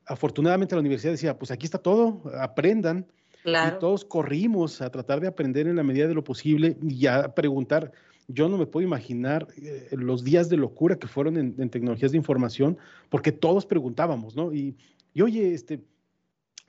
Afortunadamente 0.06 0.76
la 0.76 0.82
universidad 0.82 1.12
decía, 1.12 1.38
pues 1.38 1.52
aquí 1.52 1.66
está 1.66 1.78
todo, 1.78 2.22
aprendan. 2.40 3.06
Y 3.46 3.80
todos 3.80 4.04
corrimos 4.04 4.82
a 4.82 4.92
tratar 4.92 5.22
de 5.22 5.28
aprender 5.28 5.68
en 5.68 5.78
la 5.78 5.84
medida 5.84 6.08
de 6.08 6.14
lo 6.14 6.24
posible 6.24 6.78
y 6.82 7.08
a 7.08 7.34
preguntar, 7.34 7.92
yo 8.28 8.48
no 8.48 8.58
me 8.58 8.68
puedo 8.68 8.86
imaginar 8.86 9.48
eh, 9.58 9.88
los 9.92 10.24
días 10.24 10.50
de 10.50 10.58
locura 10.58 10.98
que 10.98 11.08
fueron 11.08 11.38
en, 11.38 11.70
tecnologías 11.70 12.12
de 12.12 12.18
información, 12.18 12.78
porque 13.10 13.32
todos 13.32 13.66
preguntábamos, 13.66 14.36
¿no? 14.36 14.54
Y, 14.54 14.76
y, 15.14 15.22
oye, 15.22 15.54
este, 15.54 15.78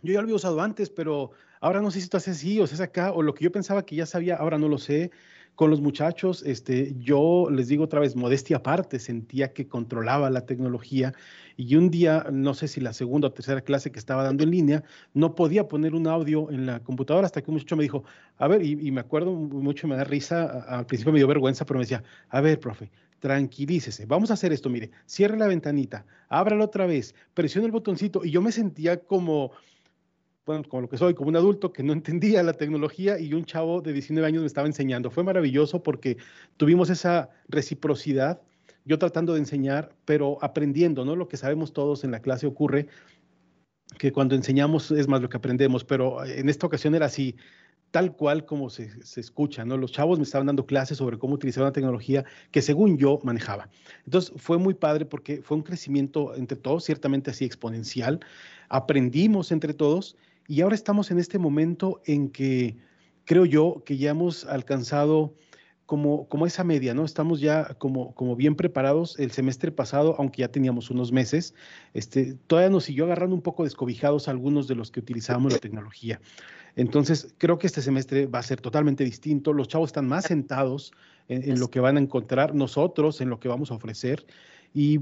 yo 0.00 0.12
ya 0.14 0.20
lo 0.20 0.22
había 0.22 0.36
usado 0.36 0.60
antes, 0.62 0.88
pero 0.88 1.32
ahora 1.60 1.82
no 1.82 1.90
sé 1.90 2.00
si 2.00 2.08
tú 2.08 2.16
haces 2.16 2.36
así 2.36 2.58
o 2.60 2.64
haces 2.64 2.80
acá, 2.80 3.12
o 3.12 3.20
lo 3.20 3.34
que 3.34 3.44
yo 3.44 3.52
pensaba 3.52 3.84
que 3.84 3.96
ya 3.96 4.06
sabía, 4.06 4.36
ahora 4.36 4.58
no 4.58 4.68
lo 4.68 4.78
sé 4.78 5.10
con 5.54 5.70
los 5.70 5.80
muchachos, 5.80 6.42
este, 6.46 6.94
yo 6.98 7.48
les 7.50 7.68
digo 7.68 7.84
otra 7.84 8.00
vez, 8.00 8.16
modestia 8.16 8.58
aparte, 8.58 8.98
sentía 8.98 9.52
que 9.52 9.68
controlaba 9.68 10.30
la 10.30 10.46
tecnología 10.46 11.12
y 11.56 11.76
un 11.76 11.90
día, 11.90 12.26
no 12.32 12.54
sé 12.54 12.68
si 12.68 12.80
la 12.80 12.94
segunda 12.94 13.28
o 13.28 13.32
tercera 13.32 13.60
clase 13.60 13.92
que 13.92 13.98
estaba 13.98 14.22
dando 14.24 14.44
en 14.44 14.50
línea, 14.50 14.84
no 15.12 15.34
podía 15.34 15.68
poner 15.68 15.94
un 15.94 16.06
audio 16.06 16.50
en 16.50 16.64
la 16.64 16.80
computadora 16.80 17.26
hasta 17.26 17.42
que 17.42 17.50
un 17.50 17.56
muchacho 17.56 17.76
me 17.76 17.82
dijo, 17.82 18.04
a 18.38 18.48
ver, 18.48 18.64
y, 18.64 18.90
me 18.90 19.00
acuerdo 19.00 19.32
mucho, 19.32 19.86
me 19.86 19.96
da 19.96 20.04
risa, 20.04 20.64
al 20.66 20.86
principio 20.86 21.12
me 21.12 21.18
dio 21.18 21.28
vergüenza, 21.28 21.66
pero 21.66 21.78
me 21.78 21.84
decía, 21.84 22.02
a 22.30 22.40
ver, 22.40 22.58
profe, 22.58 22.90
tranquilícese, 23.18 24.06
vamos 24.06 24.30
a 24.30 24.34
hacer 24.34 24.52
esto, 24.52 24.70
mire, 24.70 24.90
cierre 25.04 25.36
la 25.36 25.46
ventanita, 25.46 26.06
ábrala 26.30 26.64
otra 26.64 26.86
vez, 26.86 27.14
presione 27.34 27.66
el 27.66 27.72
botoncito 27.72 28.24
y 28.24 28.30
yo 28.30 28.40
me 28.40 28.52
sentía 28.52 28.98
como 28.98 29.52
bueno, 30.46 30.64
como 30.68 30.82
lo 30.82 30.88
que 30.88 30.96
soy, 30.96 31.14
como 31.14 31.28
un 31.28 31.36
adulto 31.36 31.72
que 31.72 31.82
no 31.82 31.92
entendía 31.94 32.42
la 32.42 32.54
tecnología 32.54 33.18
y 33.18 33.34
un 33.34 33.44
chavo 33.44 33.80
de 33.80 33.92
19 33.92 34.26
años 34.26 34.42
me 34.42 34.46
estaba 34.46 34.66
enseñando. 34.66 35.10
Fue 35.10 35.24
maravilloso 35.24 35.82
porque 35.82 36.16
tuvimos 36.56 36.90
esa 36.90 37.30
reciprocidad, 37.48 38.40
yo 38.84 38.98
tratando 38.98 39.34
de 39.34 39.40
enseñar, 39.40 39.94
pero 40.04 40.38
aprendiendo, 40.42 41.04
¿no? 41.04 41.16
Lo 41.16 41.28
que 41.28 41.36
sabemos 41.36 41.72
todos 41.72 42.04
en 42.04 42.10
la 42.10 42.20
clase 42.20 42.46
ocurre 42.46 42.88
que 43.98 44.12
cuando 44.12 44.34
enseñamos 44.34 44.90
es 44.90 45.08
más 45.08 45.20
lo 45.20 45.28
que 45.28 45.36
aprendemos, 45.36 45.84
pero 45.84 46.24
en 46.24 46.48
esta 46.48 46.66
ocasión 46.66 46.94
era 46.94 47.06
así, 47.06 47.36
tal 47.90 48.14
cual 48.14 48.46
como 48.46 48.70
se, 48.70 49.04
se, 49.04 49.20
escucha, 49.20 49.64
¿no? 49.64 49.76
Los 49.76 49.92
chavos 49.92 50.18
me 50.18 50.22
estaban 50.22 50.46
dando 50.46 50.64
clases 50.64 50.98
sobre 50.98 51.18
cómo 51.18 51.34
utilizar 51.34 51.64
una 51.64 51.72
tecnología 51.72 52.24
que 52.52 52.62
según 52.62 52.98
yo 52.98 53.18
manejaba. 53.24 53.68
Entonces 54.04 54.32
fue 54.36 54.58
muy 54.58 54.74
padre 54.74 55.04
porque 55.06 55.42
fue 55.42 55.56
un 55.56 55.64
crecimiento 55.64 56.34
entre 56.36 56.56
todos, 56.56 56.84
ciertamente 56.84 57.30
así 57.30 57.44
exponencial. 57.44 58.20
Aprendimos 58.68 59.50
entre 59.50 59.74
todos 59.74 60.16
y 60.50 60.62
ahora 60.62 60.74
estamos 60.74 61.12
en 61.12 61.20
este 61.20 61.38
momento 61.38 62.02
en 62.06 62.28
que 62.28 62.76
creo 63.24 63.44
yo 63.44 63.84
que 63.86 63.98
ya 63.98 64.10
hemos 64.10 64.44
alcanzado 64.44 65.36
como, 65.86 66.28
como 66.28 66.44
esa 66.44 66.64
media, 66.64 66.92
¿no? 66.92 67.04
Estamos 67.04 67.40
ya 67.40 67.74
como, 67.74 68.16
como 68.16 68.34
bien 68.34 68.56
preparados. 68.56 69.16
El 69.20 69.30
semestre 69.30 69.70
pasado, 69.70 70.16
aunque 70.18 70.40
ya 70.40 70.48
teníamos 70.48 70.90
unos 70.90 71.12
meses, 71.12 71.54
este, 71.94 72.34
todavía 72.48 72.68
nos 72.68 72.82
siguió 72.82 73.04
agarrando 73.04 73.36
un 73.36 73.42
poco 73.42 73.62
descobijados 73.62 74.26
algunos 74.26 74.66
de 74.66 74.74
los 74.74 74.90
que 74.90 74.98
utilizábamos 74.98 75.52
la 75.52 75.60
tecnología. 75.60 76.20
Entonces, 76.74 77.32
creo 77.38 77.60
que 77.60 77.68
este 77.68 77.80
semestre 77.80 78.26
va 78.26 78.40
a 78.40 78.42
ser 78.42 78.60
totalmente 78.60 79.04
distinto. 79.04 79.52
Los 79.52 79.68
chavos 79.68 79.90
están 79.90 80.08
más 80.08 80.24
sentados 80.24 80.90
en, 81.28 81.48
en 81.48 81.60
lo 81.60 81.70
que 81.70 81.78
van 81.78 81.96
a 81.96 82.00
encontrar, 82.00 82.56
nosotros 82.56 83.20
en 83.20 83.30
lo 83.30 83.38
que 83.38 83.46
vamos 83.46 83.70
a 83.70 83.74
ofrecer. 83.74 84.26
Y, 84.72 84.98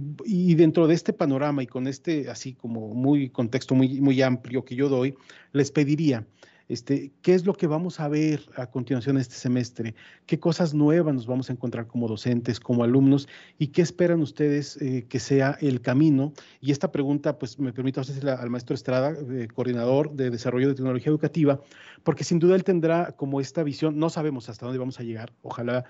dentro 0.55 0.87
de 0.87 0.95
este 0.95 1.13
panorama 1.13 1.63
y 1.63 1.67
con 1.67 1.87
este 1.87 2.31
así 2.31 2.55
como 2.55 2.95
muy 2.95 3.29
contexto 3.29 3.75
muy, 3.75 4.01
muy 4.01 4.23
amplio 4.23 4.65
que 4.65 4.75
yo 4.75 4.89
doy, 4.89 5.15
les 5.53 5.71
pediría, 5.71 6.27
este, 6.69 7.13
¿qué 7.23 7.35
es 7.35 7.47
lo 7.47 7.55
que 7.55 7.67
vamos 7.67 7.99
a 8.01 8.09
ver 8.09 8.43
a 8.57 8.67
continuación 8.67 9.17
este 9.17 9.35
semestre? 9.35 9.95
¿Qué 10.27 10.39
cosas 10.39 10.75
nuevas 10.75 11.15
nos 11.15 11.27
vamos 11.27 11.49
a 11.49 11.53
encontrar 11.53 11.87
como 11.87 12.09
docentes, 12.09 12.61
como 12.61 12.85
alumnos? 12.85 13.29
¿Y 13.59 13.69
qué 13.69 13.83
esperan 13.83 14.21
ustedes 14.21 14.77
eh, 14.83 15.07
que 15.09 15.19
sea 15.19 15.57
el 15.61 15.81
camino? 15.81 16.33
Y 16.61 16.73
esta 16.73 16.93
pregunta, 16.93 17.39
pues 17.39 17.59
me 17.59 17.73
permito 17.73 18.01
hacerla 18.01 18.35
al 18.35 18.51
maestro 18.51 18.75
Estrada, 18.75 19.17
eh, 19.31 19.49
coordinador 19.53 20.13
de 20.13 20.31
desarrollo 20.31 20.69
de 20.69 20.75
tecnología 20.75 21.11
educativa, 21.11 21.61
porque 22.03 22.25
sin 22.25 22.39
duda 22.39 22.55
él 22.55 22.65
tendrá 22.65 23.13
como 23.13 23.41
esta 23.41 23.63
visión, 23.63 23.99
no 23.99 24.11
sabemos 24.11 24.49
hasta 24.49 24.67
dónde 24.67 24.79
vamos 24.79 25.01
a 25.01 25.03
llegar, 25.03 25.33
ojalá 25.43 25.85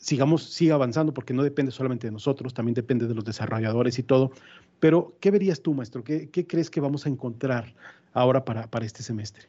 sigamos, 0.00 0.44
siga 0.44 0.74
avanzando 0.74 1.12
porque 1.12 1.34
no 1.34 1.42
depende 1.42 1.72
solamente 1.72 2.06
de 2.06 2.12
nosotros, 2.12 2.54
también 2.54 2.74
depende 2.74 3.06
de 3.06 3.14
los 3.14 3.24
desarrolladores 3.24 3.98
y 3.98 4.02
todo. 4.02 4.32
Pero, 4.80 5.16
¿qué 5.20 5.30
verías 5.30 5.60
tú, 5.60 5.74
maestro? 5.74 6.02
¿Qué, 6.02 6.30
crees 6.48 6.70
que 6.70 6.80
vamos 6.80 7.06
a 7.06 7.10
encontrar 7.10 7.74
ahora 8.12 8.44
para, 8.44 8.66
para, 8.68 8.86
este 8.86 9.02
semestre? 9.02 9.48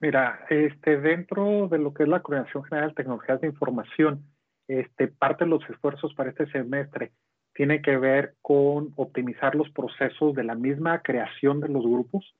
Mira, 0.00 0.46
este, 0.48 1.00
dentro 1.00 1.68
de 1.68 1.78
lo 1.78 1.92
que 1.92 2.04
es 2.04 2.08
la 2.08 2.20
Coordinación 2.20 2.64
General 2.64 2.90
de 2.90 2.94
Tecnologías 2.94 3.40
de 3.40 3.48
Información, 3.48 4.22
este, 4.68 5.08
parte 5.08 5.44
de 5.44 5.50
los 5.50 5.68
esfuerzos 5.68 6.14
para 6.14 6.30
este 6.30 6.46
semestre 6.50 7.12
tiene 7.54 7.82
que 7.82 7.96
ver 7.96 8.34
con 8.40 8.92
optimizar 8.94 9.56
los 9.56 9.68
procesos 9.70 10.34
de 10.34 10.44
la 10.44 10.54
misma 10.54 11.02
creación 11.02 11.58
de 11.60 11.68
los 11.68 11.82
grupos. 11.82 12.32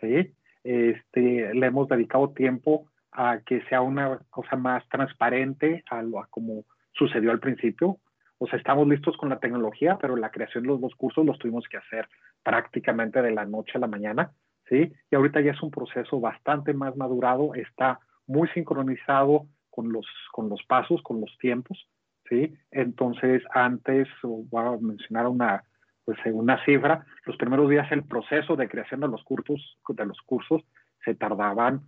¿sí? 0.00 0.34
Este, 0.64 1.52
le 1.52 1.66
hemos 1.66 1.88
dedicado 1.88 2.30
tiempo 2.30 2.86
a 3.10 3.40
que 3.44 3.62
sea 3.64 3.82
una 3.82 4.18
cosa 4.30 4.56
más 4.56 4.88
transparente 4.88 5.84
a 5.90 6.02
lo 6.02 6.26
como 6.30 6.64
sucedió 6.92 7.30
al 7.30 7.40
principio. 7.40 7.98
O 8.38 8.46
sea, 8.46 8.58
estamos 8.58 8.88
listos 8.88 9.16
con 9.18 9.28
la 9.28 9.38
tecnología, 9.38 9.98
pero 10.00 10.16
la 10.16 10.30
creación 10.30 10.62
de 10.62 10.68
los 10.70 10.80
dos 10.80 10.94
cursos 10.94 11.26
los 11.26 11.38
tuvimos 11.38 11.68
que 11.68 11.76
hacer 11.76 12.08
prácticamente 12.42 13.20
de 13.20 13.32
la 13.32 13.44
noche 13.44 13.72
a 13.74 13.80
la 13.80 13.86
mañana, 13.86 14.32
¿sí? 14.68 14.92
Y 15.10 15.14
ahorita 15.14 15.40
ya 15.40 15.52
es 15.52 15.62
un 15.62 15.70
proceso 15.70 16.20
bastante 16.20 16.72
más 16.72 16.96
madurado, 16.96 17.54
está 17.54 18.00
muy 18.26 18.48
sincronizado 18.48 19.46
con 19.70 19.92
los, 19.92 20.06
con 20.32 20.48
los 20.48 20.62
pasos, 20.64 21.02
con 21.02 21.20
los 21.20 21.36
tiempos, 21.38 21.88
¿sí? 22.28 22.54
Entonces, 22.70 23.42
antes, 23.52 24.08
voy 24.22 24.64
a 24.64 24.78
mencionar 24.80 25.26
una, 25.26 25.64
pues, 26.04 26.18
una 26.26 26.62
cifra, 26.64 27.04
los 27.24 27.36
primeros 27.36 27.68
días 27.68 27.90
el 27.90 28.04
proceso 28.04 28.56
de 28.56 28.68
creación 28.68 29.00
de 29.00 29.08
los 29.08 29.22
cursos, 29.24 29.78
de 29.88 30.06
los 30.06 30.20
cursos 30.22 30.62
se 31.04 31.14
tardaban 31.14 31.82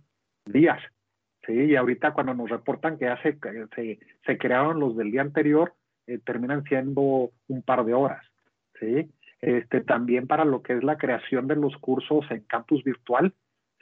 días, 0.45 0.81
Sí, 1.45 1.53
y 1.53 1.75
ahorita 1.75 2.13
cuando 2.13 2.33
nos 2.33 2.49
reportan 2.49 2.97
que 2.97 3.05
ya 3.05 3.21
se, 3.21 3.37
se, 4.25 4.37
crearon 4.37 4.79
los 4.79 4.97
del 4.97 5.11
día 5.11 5.21
anterior, 5.21 5.73
eh, 6.07 6.17
terminan 6.17 6.63
siendo 6.63 7.31
un 7.47 7.61
par 7.61 7.85
de 7.85 7.93
horas. 7.93 8.25
¿sí? 8.79 9.11
Este, 9.45 9.81
también 9.81 10.25
para 10.25 10.43
lo 10.43 10.63
que 10.63 10.73
es 10.73 10.83
la 10.83 10.97
creación 10.97 11.45
de 11.45 11.55
los 11.55 11.77
cursos 11.77 12.25
en 12.31 12.41
campus 12.47 12.83
virtual, 12.83 13.31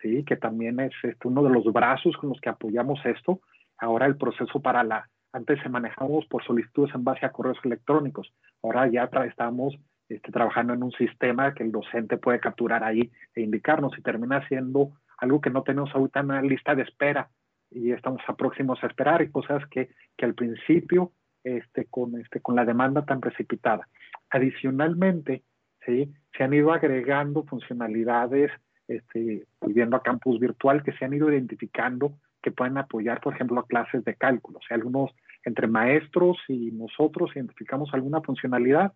¿sí? 0.01 0.25
que 0.25 0.36
también 0.36 0.82
es 0.82 0.91
este, 1.03 1.25
uno 1.25 1.41
de 1.41 1.51
los 1.51 1.63
brazos 1.72 2.17
con 2.17 2.32
los 2.32 2.41
que 2.41 2.50
apoyamos 2.50 3.00
esto. 3.05 3.39
Ahora 3.77 4.05
el 4.05 4.17
proceso 4.17 4.62
para 4.62 4.84
la, 4.84 5.10
antes 5.32 5.62
se 5.62 5.70
manejamos 5.70 6.25
por 6.25 6.43
solicitudes 6.43 6.93
en 6.93 7.05
base 7.05 7.25
a 7.25 7.32
correos 7.32 7.60
electrónicos, 7.63 8.34
ahora 8.62 8.88
ya 8.88 9.10
estamos 9.25 9.74
este, 10.10 10.34
trabajando 10.34 10.74
en 10.74 10.84
un 10.84 10.91
sistema 10.91 11.53
que 11.53 11.63
el 11.63 11.72
docente 11.72 12.17
puede 12.17 12.41
capturar 12.41 12.84
ahí 12.84 13.10
e 13.34 13.39
indicarnos 13.39 13.98
y 13.98 14.01
termina 14.01 14.46
siendo 14.50 14.89
algo 15.17 15.39
que 15.39 15.50
no 15.50 15.63
tenemos 15.63 15.96
ahorita 15.96 16.20
en 16.20 16.25
una 16.25 16.41
lista 16.41 16.75
de 16.75 16.82
espera 16.82 17.29
y 17.72 17.93
estamos 17.93 18.22
a 18.27 18.36
próximos 18.36 18.84
a 18.84 18.88
esperar 18.88 19.22
y 19.22 19.32
cosas 19.32 19.65
que, 19.67 19.91
que 20.17 20.25
al 20.25 20.34
principio 20.34 21.13
este, 21.46 21.86
con, 21.86 22.20
este, 22.20 22.41
con 22.41 22.58
la 22.58 22.65
demanda 22.65 23.05
tan 23.05 23.22
precipitada. 23.22 23.88
Adicionalmente, 24.29 25.43
¿sí? 25.85 26.13
se 26.35 26.43
han 26.43 26.53
ido 26.53 26.73
agregando 26.73 27.43
funcionalidades, 27.43 28.51
este, 28.87 29.45
volviendo 29.61 29.95
a 29.95 30.03
campus 30.03 30.39
virtual, 30.39 30.83
que 30.83 30.93
se 30.93 31.05
han 31.05 31.13
ido 31.13 31.31
identificando 31.31 32.17
que 32.41 32.51
pueden 32.51 32.77
apoyar, 32.77 33.21
por 33.21 33.33
ejemplo, 33.33 33.59
a 33.59 33.67
clases 33.67 34.03
de 34.03 34.15
cálculo. 34.15 34.59
O 34.59 34.61
sea, 34.67 34.75
algunos 34.75 35.11
entre 35.45 35.67
maestros 35.67 36.37
y 36.47 36.71
nosotros 36.71 37.31
identificamos 37.35 37.93
alguna 37.93 38.21
funcionalidad, 38.21 38.93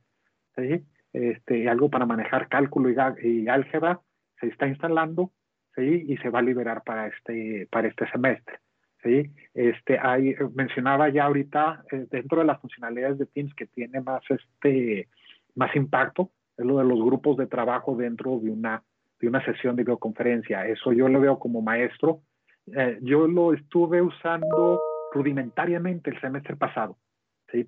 ¿sí? 0.56 0.84
este, 1.14 1.70
algo 1.70 1.90
para 1.90 2.06
manejar 2.06 2.50
cálculo 2.50 2.90
y, 2.90 3.48
álgebra, 3.48 4.02
se 4.40 4.48
está 4.48 4.68
instalando 4.68 5.32
¿sí? 5.76 6.06
y 6.08 6.18
se 6.18 6.30
va 6.30 6.40
a 6.40 6.44
liberar 6.44 6.84
para 6.84 7.08
este, 7.08 7.68
para 7.72 7.88
este 7.88 8.10
semestre. 8.12 8.60
¿sí? 9.02 9.32
Este, 9.54 9.98
hay, 9.98 10.36
mencionaba 10.54 11.10
ya 11.10 11.26
ahorita, 11.26 11.86
eh, 11.92 12.06
dentro 12.12 12.40
de 12.40 12.46
las 12.46 12.60
funcionalidades 12.60 13.18
de 13.18 13.26
Teams 13.28 13.54
que 13.54 13.68
tiene 13.68 14.02
más, 14.02 14.24
este, 14.30 15.08
más 15.56 15.74
impacto, 15.76 16.32
es 16.58 16.66
lo 16.66 16.78
de 16.78 16.86
los 16.86 17.00
grupos 17.00 17.38
de 17.38 17.48
trabajo 17.48 17.96
dentro 17.96 18.40
de 18.40 18.50
una, 18.50 18.84
de 19.20 19.28
una 19.28 19.44
sesión 19.46 19.76
de 19.76 19.84
videoconferencia. 19.84 20.68
Eso 20.68 20.92
yo 20.94 21.08
lo 21.08 21.20
veo 21.20 21.40
como 21.40 21.62
maestro. 21.62 22.22
Eh, 22.76 23.00
yo 23.02 23.28
lo 23.28 23.54
estuve 23.54 24.02
usando 24.02 24.82
rudimentariamente 25.14 26.10
el 26.10 26.20
semestre 26.20 26.56
pasado, 26.56 26.98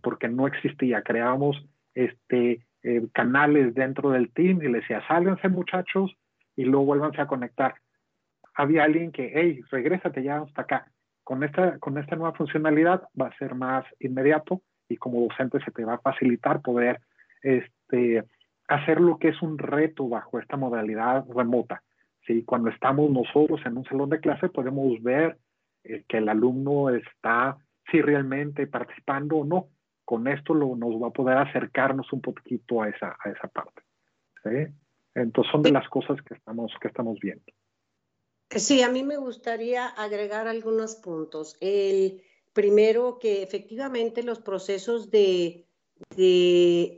porque 0.02 0.28
no 0.28 0.48
existía. 0.48 1.04
Creábamos 1.04 1.64
este, 1.94 2.66
eh, 2.84 3.08
canales 3.14 3.74
dentro 3.74 4.12
del 4.12 4.32
team 4.32 4.62
y 4.62 4.68
le 4.68 4.80
decía, 4.80 5.06
sálganse 5.08 5.48
muchachos 5.50 6.16
y 6.56 6.66
luego 6.66 6.86
vuélvanse 6.86 7.22
a 7.22 7.28
conectar. 7.28 7.76
Había 8.56 8.84
alguien 8.84 9.12
que, 9.12 9.32
hey, 9.34 9.62
regrésate 9.72 10.24
ya 10.24 10.42
hasta 10.42 10.64
acá 10.64 10.92
con 11.30 11.44
esta, 11.44 11.78
con 11.78 11.96
esta 12.00 12.16
nueva 12.16 12.34
funcionalidad 12.34 13.04
va 13.20 13.28
a 13.28 13.38
ser 13.38 13.54
más 13.54 13.86
inmediato 14.00 14.64
y 14.88 14.98
como 14.98 15.22
docente 15.22 15.64
se 15.64 15.70
te 15.70 15.86
va 15.86 15.94
a 15.94 16.00
facilitar 16.00 16.60
poder 16.64 17.02
este, 17.44 18.24
hacer 18.70 19.02
lo 19.02 19.18
que 19.18 19.30
es 19.30 19.42
un 19.42 19.58
reto 19.58 20.08
bajo 20.08 20.40
esta 20.40 20.56
modalidad 20.56 21.26
remota. 21.28 21.84
¿sí? 22.26 22.44
Cuando 22.44 22.70
estamos 22.70 23.10
nosotros 23.10 23.60
en 23.66 23.78
un 23.78 23.86
salón 23.86 24.10
de 24.10 24.20
clase 24.20 24.50
podemos 24.50 25.02
ver 25.02 25.38
eh, 25.84 26.04
que 26.08 26.18
el 26.18 26.30
alumno 26.30 26.90
está, 26.90 27.58
si 27.92 28.02
realmente 28.02 28.68
participando 28.68 29.38
o 29.38 29.46
no. 29.46 29.68
Con 30.06 30.28
esto 30.28 30.54
lo, 30.54 30.76
nos 30.76 31.02
va 31.02 31.08
a 31.08 31.12
poder 31.12 31.38
acercarnos 31.38 32.12
un 32.14 32.22
poquito 32.22 32.82
a 32.82 32.90
esa, 32.90 33.18
a 33.24 33.30
esa 33.30 33.48
parte. 33.48 33.82
¿sí? 34.44 34.74
Entonces 35.16 35.52
son 35.52 35.64
de 35.64 35.72
las 35.72 35.88
cosas 35.90 36.22
que 36.22 36.36
estamos, 36.36 36.72
que 36.80 36.88
estamos 36.88 37.20
viendo. 37.20 37.44
Sí, 38.52 38.82
a 38.82 38.90
mí 38.90 39.04
me 39.04 39.18
gustaría 39.18 39.88
agregar 39.88 40.48
algunos 40.48 40.96
puntos. 40.96 41.58
El 41.60 42.24
primero, 42.54 43.20
que 43.20 43.44
efectivamente 43.44 44.24
los 44.24 44.40
procesos 44.40 45.12
de, 45.12 45.69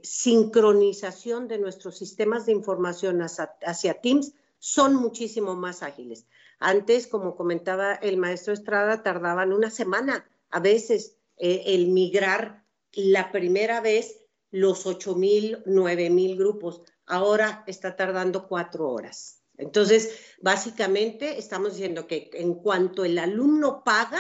sincronización 0.03 1.48
de 1.48 1.58
nuestros 1.58 1.98
sistemas 1.98 2.46
de 2.46 2.51
información 2.51 3.22
hacia, 3.22 4.01
Teams 4.01 4.34
son 4.60 4.96
muchísimo 4.96 5.55
más 5.55 5.84
ágiles. 5.84 6.27
Antes, 6.60 7.08
como 7.08 7.36
comentaba 7.36 7.96
el 7.96 8.17
maestro 8.17 8.53
Estrada, 8.53 9.03
tardaban 9.03 9.53
una 9.53 9.72
semana 9.72 10.29
a 10.50 10.60
veces 10.60 11.17
eh, 11.38 11.63
el 11.67 11.88
migrar 11.88 12.63
la 12.93 13.31
primera 13.31 13.81
vez 13.81 14.22
los 14.51 14.86
8.000, 14.86 15.63
9.000 15.65 16.38
grupos. 16.38 16.81
Ahora 17.05 17.63
está 17.67 17.95
tardando 17.95 18.47
cuatro 18.47 18.89
horas. 18.89 19.41
Entonces, 19.58 20.36
básicamente 20.41 21.38
estamos 21.38 21.73
diciendo 21.73 22.08
que 22.08 22.30
en 22.34 22.56
cuanto 22.56 23.06
el 23.06 23.17
alumno 23.17 23.84
paga, 23.84 24.19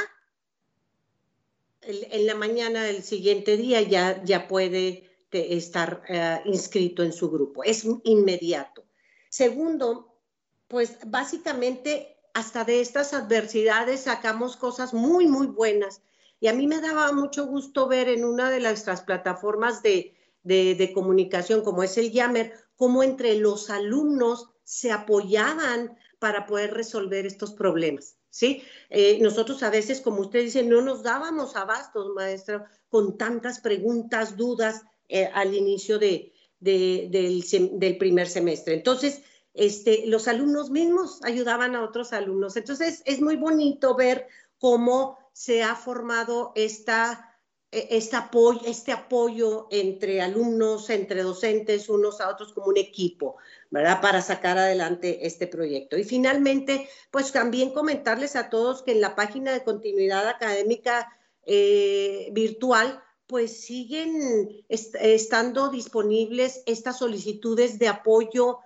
en 1.81 2.25
la 2.25 2.35
mañana 2.35 2.83
del 2.83 3.03
siguiente 3.03 3.57
día 3.57 3.81
ya, 3.81 4.23
ya 4.23 4.47
puede 4.47 5.11
estar 5.31 6.03
eh, 6.07 6.41
inscrito 6.45 7.03
en 7.03 7.13
su 7.13 7.29
grupo. 7.29 7.63
Es 7.63 7.85
inmediato. 8.03 8.83
Segundo, 9.29 10.19
pues 10.67 10.97
básicamente 11.05 12.17
hasta 12.33 12.63
de 12.63 12.81
estas 12.81 13.13
adversidades 13.13 14.01
sacamos 14.01 14.57
cosas 14.57 14.93
muy, 14.93 15.27
muy 15.27 15.47
buenas. 15.47 16.01
Y 16.39 16.47
a 16.47 16.53
mí 16.53 16.67
me 16.67 16.81
daba 16.81 17.11
mucho 17.11 17.45
gusto 17.45 17.87
ver 17.87 18.09
en 18.09 18.25
una 18.25 18.49
de 18.49 18.59
nuestras 18.59 19.01
plataformas 19.01 19.83
de, 19.83 20.15
de 20.43 20.91
comunicación, 20.93 21.61
como 21.61 21.83
es 21.83 21.97
el 21.97 22.11
Yammer, 22.11 22.53
cómo 22.75 23.03
entre 23.03 23.35
los 23.35 23.69
alumnos 23.69 24.49
se 24.63 24.91
apoyaban 24.91 25.97
para 26.19 26.45
poder 26.45 26.73
resolver 26.73 27.25
estos 27.25 27.53
problemas. 27.53 28.17
¿Sí? 28.31 28.63
Eh, 28.89 29.19
nosotros 29.21 29.61
a 29.61 29.69
veces, 29.69 30.01
como 30.01 30.21
usted 30.21 30.41
dice, 30.41 30.63
no 30.63 30.81
nos 30.81 31.03
dábamos 31.03 31.55
abastos, 31.55 32.09
maestro, 32.15 32.65
con 32.89 33.17
tantas 33.17 33.59
preguntas, 33.59 34.35
dudas 34.35 34.81
eh, 35.07 35.29
al 35.33 35.53
inicio 35.53 35.99
de, 35.99 36.33
del, 36.59 37.97
primer 37.99 38.27
semestre. 38.27 38.73
Entonces, 38.73 39.21
este, 39.53 40.07
los 40.07 40.27
alumnos 40.27 40.71
mismos 40.71 41.19
ayudaban 41.23 41.75
a 41.75 41.83
otros 41.83 42.13
alumnos. 42.13 42.55
Entonces, 42.55 43.03
es 43.05 43.21
muy 43.21 43.35
bonito 43.35 43.95
ver 43.95 44.27
cómo 44.57 45.17
se 45.33 45.61
ha 45.61 45.75
formado 45.75 46.53
esta 46.55 47.30
este 47.71 48.17
apoyo, 48.17 48.61
este 48.65 48.91
apoyo 48.91 49.67
entre 49.71 50.21
alumnos, 50.21 50.89
entre 50.89 51.23
docentes, 51.23 51.87
unos 51.87 52.19
a 52.19 52.29
otros 52.29 52.51
como 52.51 52.67
un 52.67 52.77
equipo, 52.77 53.37
¿verdad? 53.69 54.01
Para 54.01 54.21
sacar 54.21 54.57
adelante 54.57 55.25
este 55.25 55.47
proyecto. 55.47 55.97
Y 55.97 56.03
finalmente, 56.03 56.89
pues 57.11 57.31
también 57.31 57.73
comentarles 57.73 58.35
a 58.35 58.49
todos 58.49 58.83
que 58.83 58.91
en 58.91 59.01
la 59.01 59.15
página 59.15 59.53
de 59.53 59.63
continuidad 59.63 60.27
académica 60.27 61.17
eh, 61.45 62.29
virtual, 62.33 63.01
pues 63.25 63.61
siguen 63.61 64.65
estando 64.67 65.69
disponibles 65.69 66.63
estas 66.65 66.99
solicitudes 66.99 67.79
de 67.79 67.87
apoyo 67.87 68.59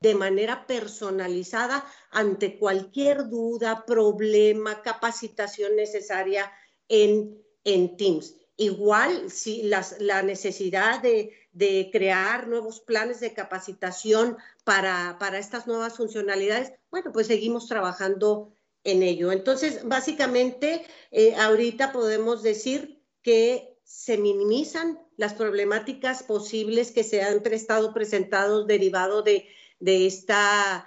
de 0.00 0.14
manera 0.14 0.68
personalizada 0.68 1.84
ante 2.12 2.58
cualquier 2.58 3.28
duda, 3.28 3.84
problema, 3.84 4.82
capacitación 4.82 5.74
necesaria 5.74 6.52
en 6.88 7.44
en 7.66 7.96
Teams. 7.98 8.36
Igual, 8.56 9.30
si 9.30 9.64
la 9.64 10.22
necesidad 10.22 11.02
de, 11.02 11.32
crear 11.92 12.48
nuevos 12.48 12.80
planes 12.80 13.20
de 13.20 13.34
capacitación 13.34 14.38
para, 14.64 15.18
estas 15.38 15.66
nuevas 15.66 15.96
funcionalidades, 15.96 16.72
bueno, 16.90 17.12
pues 17.12 17.26
seguimos 17.26 17.66
trabajando 17.66 18.56
en 18.84 19.02
ello. 19.02 19.32
Entonces, 19.32 19.86
básicamente, 19.86 20.86
eh, 21.10 21.34
ahorita 21.34 21.92
podemos 21.92 22.42
decir 22.42 23.02
que 23.20 23.78
se 23.84 24.16
minimizan 24.16 24.98
las 25.16 25.34
problemáticas 25.34 26.22
posibles 26.22 26.92
que 26.92 27.04
se 27.04 27.22
han 27.22 27.42
estado 27.52 27.92
presentados 27.92 28.66
derivado 28.66 29.22
de, 29.22 29.48
de 29.80 30.06
esta 30.06 30.86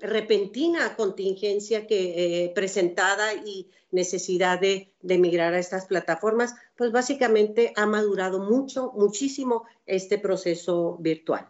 repentina 0.00 0.94
contingencia 0.96 1.86
que 1.86 2.44
eh, 2.44 2.52
presentada 2.54 3.34
y 3.34 3.68
necesidad 3.90 4.60
de, 4.60 4.92
de, 5.02 5.18
migrar 5.18 5.54
a 5.54 5.58
estas 5.58 5.86
plataformas, 5.86 6.54
pues 6.76 6.92
básicamente 6.92 7.72
ha 7.76 7.86
madurado 7.86 8.38
mucho, 8.40 8.92
muchísimo 8.94 9.64
este 9.86 10.18
proceso 10.18 10.96
virtual. 11.00 11.48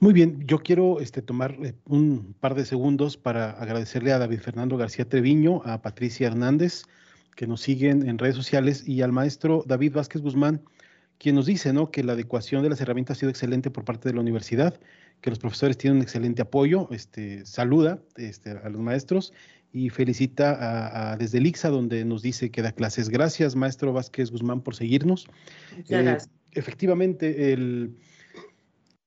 Muy 0.00 0.12
bien, 0.12 0.44
yo 0.46 0.58
quiero 0.58 1.00
este, 1.00 1.22
tomar 1.22 1.56
eh, 1.62 1.74
un 1.86 2.34
par 2.38 2.54
de 2.54 2.64
segundos 2.64 3.16
para 3.16 3.52
agradecerle 3.52 4.12
a 4.12 4.18
David 4.18 4.40
Fernando 4.40 4.76
García 4.76 5.08
Treviño, 5.08 5.62
a 5.64 5.82
Patricia 5.82 6.26
Hernández, 6.26 6.82
que 7.36 7.46
nos 7.46 7.60
siguen 7.60 8.08
en 8.08 8.18
redes 8.18 8.36
sociales, 8.36 8.86
y 8.86 9.02
al 9.02 9.12
maestro 9.12 9.64
David 9.66 9.94
Vázquez 9.94 10.20
Guzmán, 10.20 10.62
quien 11.18 11.36
nos 11.36 11.46
dice 11.46 11.72
¿no? 11.72 11.90
que 11.90 12.02
la 12.02 12.12
adecuación 12.12 12.62
de 12.62 12.70
las 12.70 12.80
herramientas 12.80 13.16
ha 13.16 13.20
sido 13.20 13.30
excelente 13.30 13.70
por 13.70 13.84
parte 13.84 14.08
de 14.08 14.14
la 14.14 14.20
universidad, 14.20 14.78
que 15.24 15.30
los 15.30 15.38
profesores 15.38 15.78
tienen 15.78 15.96
un 15.96 16.02
excelente 16.02 16.42
apoyo, 16.42 16.86
este, 16.90 17.46
saluda 17.46 17.98
este, 18.16 18.50
a 18.50 18.68
los 18.68 18.78
maestros 18.82 19.32
y 19.72 19.88
felicita 19.88 21.12
a, 21.12 21.16
desde 21.16 21.38
el 21.38 21.46
IXA, 21.46 21.70
donde 21.70 22.04
nos 22.04 22.20
dice 22.20 22.50
que 22.50 22.60
da 22.60 22.72
clases. 22.72 23.08
Gracias, 23.08 23.56
maestro 23.56 23.94
Vázquez 23.94 24.30
Guzmán, 24.30 24.60
por 24.60 24.76
seguirnos. 24.76 25.26
Eh, 25.88 26.18
efectivamente, 26.52 27.54
el, 27.54 27.96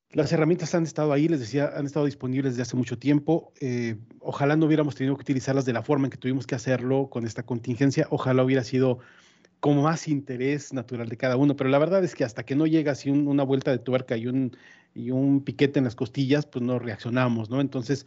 las 0.10 0.34
herramientas 0.34 0.74
han 0.74 0.86
estado 0.86 1.14
ahí, 1.14 1.28
les 1.28 1.40
decía, 1.40 1.72
han 1.76 1.86
estado 1.86 2.08
disponibles 2.08 2.54
desde 2.54 2.64
hace 2.64 2.78
mucho 2.78 2.98
tiempo. 2.98 3.54
Eh, 3.62 3.98
ojalá 4.20 4.56
no 4.56 4.66
hubiéramos 4.66 4.96
tenido 4.96 5.16
que 5.18 5.22
utilizarlas 5.22 5.66
de 5.66 5.74
la 5.74 5.84
forma 5.84 6.08
en 6.08 6.10
que 6.10 6.18
tuvimos 6.18 6.48
que 6.48 6.56
hacerlo 6.56 7.12
con 7.12 7.28
esta 7.28 7.44
contingencia. 7.44 8.08
Ojalá 8.10 8.44
hubiera 8.44 8.64
sido 8.64 8.98
como 9.60 9.84
más 9.84 10.08
interés 10.08 10.74
natural 10.74 11.10
de 11.10 11.18
cada 11.18 11.36
uno, 11.36 11.56
pero 11.56 11.70
la 11.70 11.78
verdad 11.80 12.04
es 12.04 12.16
que 12.16 12.24
hasta 12.24 12.44
que 12.44 12.56
no 12.56 12.66
llega 12.68 12.92
así 12.92 13.10
una 13.10 13.44
vuelta 13.44 13.72
de 13.72 13.80
tuerca 13.80 14.18
y 14.18 14.28
un, 14.28 14.56
y 14.98 15.12
un 15.12 15.42
piquete 15.44 15.80
en 15.80 15.86
las 15.86 15.96
costillas, 15.96 16.46
pues 16.46 16.64
no 16.64 16.80
reaccionamos, 16.80 17.50
¿no? 17.50 17.62
Entonces, 17.62 18.06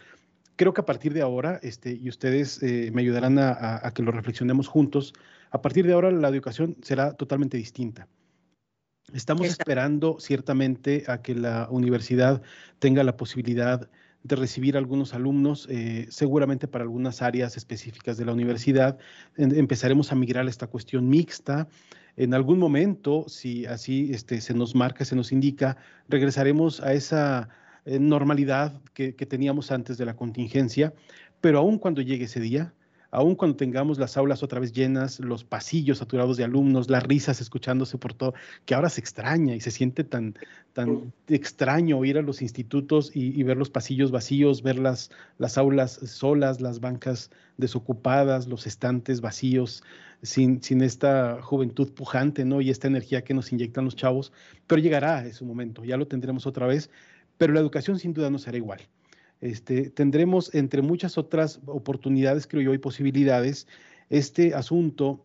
creo 0.57 0.74
que 0.74 0.81
a 0.81 0.87
partir 0.87 1.14
de 1.14 1.22
ahora, 1.22 1.61
este, 1.62 1.92
y 1.92 2.09
ustedes 2.09 2.62
eh, 2.62 2.90
me 2.92 3.03
ayudarán 3.03 3.38
a, 3.38 3.90
que 3.94 4.03
lo 4.03 4.12
reflexionemos 4.12 4.68
juntos, 4.68 5.14
a 5.50 5.62
partir 5.62 5.87
de 5.87 5.92
ahora 5.92 6.11
la 6.11 6.29
educación 6.29 6.76
será 6.83 7.14
totalmente 7.14 7.57
distinta. 7.57 8.09
Estamos 9.12 9.46
esperando 9.46 10.18
ciertamente 10.20 11.05
a 11.09 11.22
que 11.22 11.35
la 11.35 11.68
universidad 11.70 12.42
tenga 12.79 13.03
la 13.05 13.16
posibilidad 13.16 13.88
de 14.22 14.37
recibir 14.37 14.76
algunos 14.76 15.14
alumnos, 15.14 15.66
eh, 15.70 16.06
seguramente 16.11 16.68
para 16.68 16.85
algunas 16.85 17.22
áreas 17.22 17.56
específicas 17.56 18.16
de 18.18 18.24
la 18.24 18.33
universidad. 18.33 18.98
empezaremos 19.37 20.12
a 20.12 20.14
migrar 20.14 20.46
esta 20.46 20.66
cuestión 20.66 21.09
mixta. 21.09 21.68
En 22.16 22.35
algún 22.35 22.59
momento, 22.59 23.24
si 23.28 23.64
así 23.66 24.11
este, 24.12 24.40
se 24.40 24.52
nos 24.52 24.74
marca, 24.74 25.04
se 25.04 25.16
nos 25.16 25.33
indica, 25.33 25.76
regresaremos 26.09 26.80
a 26.80 26.92
esa 26.92 27.48
eh, 27.87 27.98
normalidad 27.98 28.80
que, 28.92 29.14
que 29.14 29.26
teníamos 29.26 29.70
antes 29.70 29.96
de 29.96 30.04
la 30.04 30.16
contingencia, 30.16 30.92
pero 31.40 31.59
aún 31.59 31.78
cuando 31.78 32.02
llegue 32.02 32.24
ese 32.24 32.40
día, 32.40 32.74
aún 33.11 33.35
cuando 33.35 33.57
tengamos 33.57 33.99
las 33.99 34.16
aulas 34.16 34.42
otra 34.42 34.61
vez 34.61 34.73
llenas, 34.73 35.20
los 35.20 35.44
pasillos 35.44 35.99
saturados 35.99 36.37
de 36.37 36.44
alumnos, 36.44 36.90
las 36.90 37.03
risas 37.03 37.40
escuchándose 37.40 37.99
por 37.99 38.14
todo, 38.14 38.35
que 38.64 38.75
ahora 38.75 38.88
se 38.88 39.01
extraña 39.01 39.55
y 39.55 39.61
se 39.61 39.70
siente 39.70 40.05
tan, 40.05 40.35
tan 40.73 41.12
extraño 41.29 42.05
ir 42.05 42.18
a 42.18 42.23
los 42.23 42.42
institutos 42.42 43.11
y, 43.14 43.42
ver 43.42 43.57
los 43.57 43.70
pasillos 43.70 44.11
vacíos, 44.11 44.62
ver 44.62 44.79
las, 44.79 45.11
las 45.38 45.59
aulas 45.59 45.92
solas, 45.92 46.61
las 46.61 46.81
bancas 46.81 47.31
desocupadas, 47.57 48.46
los 48.46 48.66
estantes 48.66 49.20
vacíos, 49.20 49.83
sin, 50.23 50.62
sin 50.62 50.83
esta 50.83 51.40
juventud 51.42 51.92
pujante, 51.92 52.44
¿no? 52.44 52.61
Y 52.61 52.70
esta 52.70 52.88
energía 52.88 53.25
que 53.25 53.35
nos 53.35 53.53
inyectan 53.53 53.85
los 53.85 53.96
chavos, 53.96 54.33
pero 54.66 54.81
llegará 54.81 55.27
ese 55.27 55.44
momento, 55.44 55.85
ya 55.85 55.96
lo 55.96 56.07
tendremos 56.07 56.46
otra 56.46 56.66
vez, 56.66 56.90
pero 57.38 57.53
la 57.53 57.61
educación 57.61 57.99
sin 57.99 58.12
duda 58.12 58.31
no 58.31 58.38
será 58.38 58.57
igual. 58.57 58.81
Este, 59.40 59.90
tendremos, 59.90 60.55
entre 60.55 60.83
muchas 60.83 61.16
otras 61.16 61.61
oportunidades, 61.66 62.46
creo 62.46 62.62
yo, 62.62 62.74
y 62.74 62.79
posibilidades, 62.79 63.66
este 64.11 64.55
asunto 64.55 65.24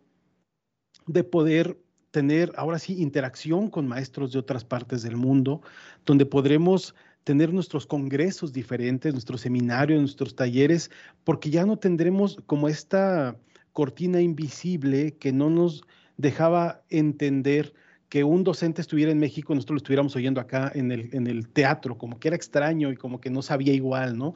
de 1.08 1.24
poder 1.24 1.78
tener 2.12 2.54
ahora 2.56 2.80
sí 2.80 3.02
interacción 3.02 3.70
con 3.70 3.88
maestros 3.88 4.32
de 4.32 4.40
otras 4.40 4.64
partes 4.64 5.04
del 5.04 5.18
mundo, 5.18 5.62
donde 6.06 6.26
podremos 6.26 6.96
tener 7.26 7.52
nuestros 7.52 7.86
congresos 7.86 8.54
diferentes, 8.54 9.12
nuestros 9.12 9.42
seminarios, 9.42 10.00
nuestros 10.00 10.36
talleres, 10.36 10.92
porque 11.24 11.50
ya 11.50 11.66
no 11.66 11.78
tendremos 11.78 12.38
como 12.46 12.70
esta 12.70 13.36
cortina 13.74 14.22
invisible 14.22 15.18
que 15.18 15.34
no 15.34 15.50
nos 15.50 15.84
dejaba 16.18 16.84
entender 16.90 17.74
que 18.16 18.24
un 18.24 18.46
docente 18.46 18.80
estuviera 18.80 19.12
en 19.12 19.18
México, 19.18 19.54
nosotros 19.54 19.74
lo 19.74 19.78
estuviéramos 19.80 20.16
oyendo 20.16 20.40
acá 20.40 20.72
en 20.74 20.90
el, 20.90 21.10
en 21.14 21.28
el 21.28 21.50
teatro, 21.50 21.98
como 21.98 22.18
que 22.18 22.30
era 22.30 22.38
extraño 22.38 22.90
y 22.90 22.96
como 22.96 23.20
que 23.20 23.30
no 23.30 23.42
sabía 23.42 23.74
igual, 23.74 24.18
¿no? 24.18 24.36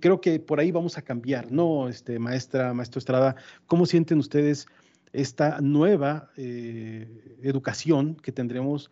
Creo 0.00 0.22
que 0.22 0.40
por 0.40 0.58
ahí 0.58 0.70
vamos 0.70 0.96
a 0.96 1.02
cambiar, 1.02 1.52
¿no? 1.52 1.90
Este, 1.90 2.18
maestra, 2.18 2.72
maestro 2.72 2.98
Estrada, 2.98 3.36
¿cómo 3.66 3.84
sienten 3.84 4.16
ustedes 4.16 4.68
esta 5.12 5.60
nueva 5.60 6.30
eh, 6.38 7.36
educación 7.42 8.14
que 8.14 8.32
tendremos, 8.32 8.90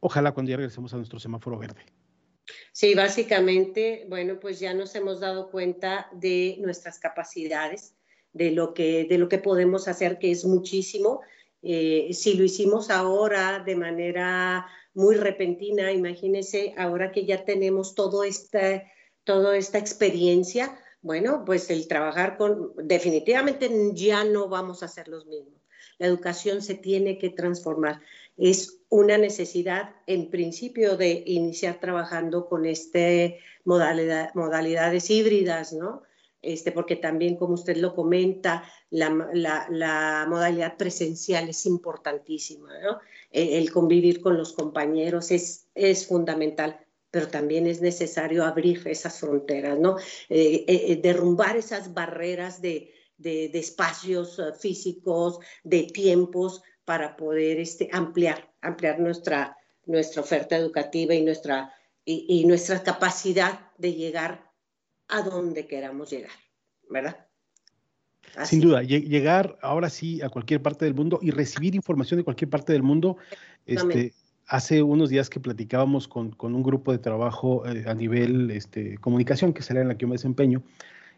ojalá 0.00 0.32
cuando 0.32 0.48
ya 0.48 0.56
regresemos 0.56 0.94
a 0.94 0.96
nuestro 0.96 1.20
semáforo 1.20 1.58
verde? 1.58 1.82
Sí, 2.72 2.94
básicamente, 2.94 4.06
bueno, 4.08 4.40
pues 4.40 4.58
ya 4.58 4.72
nos 4.72 4.94
hemos 4.94 5.20
dado 5.20 5.50
cuenta 5.50 6.08
de 6.14 6.56
nuestras 6.60 6.98
capacidades, 6.98 7.94
de 8.32 8.52
lo 8.52 8.72
que, 8.72 9.04
de 9.04 9.18
lo 9.18 9.28
que 9.28 9.36
podemos 9.36 9.86
hacer, 9.86 10.18
que 10.18 10.30
es 10.30 10.46
muchísimo 10.46 11.20
eh, 11.68 12.14
si 12.14 12.34
lo 12.34 12.44
hicimos 12.44 12.90
ahora 12.90 13.58
de 13.58 13.74
manera 13.74 14.66
muy 14.94 15.16
repentina, 15.16 15.90
imagínense 15.90 16.74
ahora 16.78 17.10
que 17.10 17.26
ya 17.26 17.44
tenemos 17.44 17.94
esta, 18.24 18.84
toda 19.24 19.56
esta 19.56 19.78
experiencia, 19.78 20.78
bueno, 21.02 21.44
pues 21.44 21.68
el 21.70 21.88
trabajar 21.88 22.36
con, 22.36 22.72
definitivamente 22.76 23.68
ya 23.94 24.22
no 24.22 24.48
vamos 24.48 24.82
a 24.82 24.88
ser 24.88 25.08
los 25.08 25.26
mismos. 25.26 25.60
La 25.98 26.06
educación 26.06 26.62
se 26.62 26.74
tiene 26.74 27.18
que 27.18 27.30
transformar. 27.30 28.00
Es 28.36 28.80
una 28.88 29.18
necesidad, 29.18 29.94
en 30.06 30.30
principio, 30.30 30.96
de 30.96 31.24
iniciar 31.26 31.80
trabajando 31.80 32.48
con 32.48 32.64
este 32.64 33.40
modalidad, 33.64 34.32
modalidades 34.34 35.10
híbridas, 35.10 35.72
¿no? 35.72 36.02
Este, 36.46 36.70
porque 36.70 36.94
también, 36.94 37.36
como 37.36 37.54
usted 37.54 37.76
lo 37.76 37.92
comenta, 37.94 38.62
la, 38.90 40.26
modalidad 40.28 40.76
presencial 40.76 41.48
es 41.48 41.66
importantísima, 41.66 42.70
el, 43.32 43.72
convivir 43.72 44.20
con 44.20 44.36
los 44.36 44.52
compañeros 44.52 45.30
es, 45.32 46.06
fundamental 46.06 46.80
pero 47.10 47.28
también 47.28 47.66
es 47.66 47.80
necesario 47.80 48.44
abrir 48.44 48.86
esas 48.86 49.20
fronteras, 49.20 49.78
¿no? 49.78 49.96
Eh, 50.28 50.64
eh, 50.68 50.84
eh, 50.88 50.96
derrumbar 50.96 51.56
esas 51.56 51.94
barreras 51.94 52.60
de, 52.60 52.92
espacios 53.18 54.38
físicos, 54.60 55.38
de 55.64 55.84
tiempos, 55.84 56.62
para 56.84 57.16
poder 57.16 57.58
este, 57.58 57.88
ampliar, 57.90 58.52
nuestra, 58.98 59.56
oferta 60.18 60.58
educativa 60.58 61.14
y 61.14 61.22
nuestra, 61.22 61.72
y 62.04 62.44
nuestra 62.44 62.82
capacidad 62.82 63.72
de 63.78 63.94
llegar 63.94 64.45
a 65.08 65.22
donde 65.22 65.66
queramos 65.66 66.10
llegar, 66.10 66.32
¿verdad? 66.88 67.26
Sin 68.44 68.60
duda, 68.60 68.82
llegar 68.82 69.56
ahora 69.62 69.88
sí 69.88 70.20
a 70.20 70.28
cualquier 70.28 70.60
parte 70.60 70.84
del 70.84 70.94
mundo 70.94 71.18
y 71.22 71.30
recibir 71.30 71.74
información 71.74 72.18
de 72.18 72.24
cualquier 72.24 72.50
parte 72.50 72.72
del 72.72 72.82
mundo. 72.82 73.16
Este, 73.64 74.12
hace 74.46 74.82
unos 74.82 75.08
días 75.08 75.30
que 75.30 75.40
platicábamos 75.40 76.06
con, 76.06 76.34
un 76.38 76.62
grupo 76.62 76.92
de 76.92 76.98
trabajo 76.98 77.66
eh, 77.66 77.84
a 77.86 77.94
nivel 77.94 78.50
este, 78.50 78.98
comunicación, 78.98 79.52
que 79.52 79.62
será 79.62 79.80
en 79.80 79.88
la 79.88 79.96
que 79.96 80.02
yo 80.02 80.08
me 80.08 80.14
desempeño, 80.14 80.62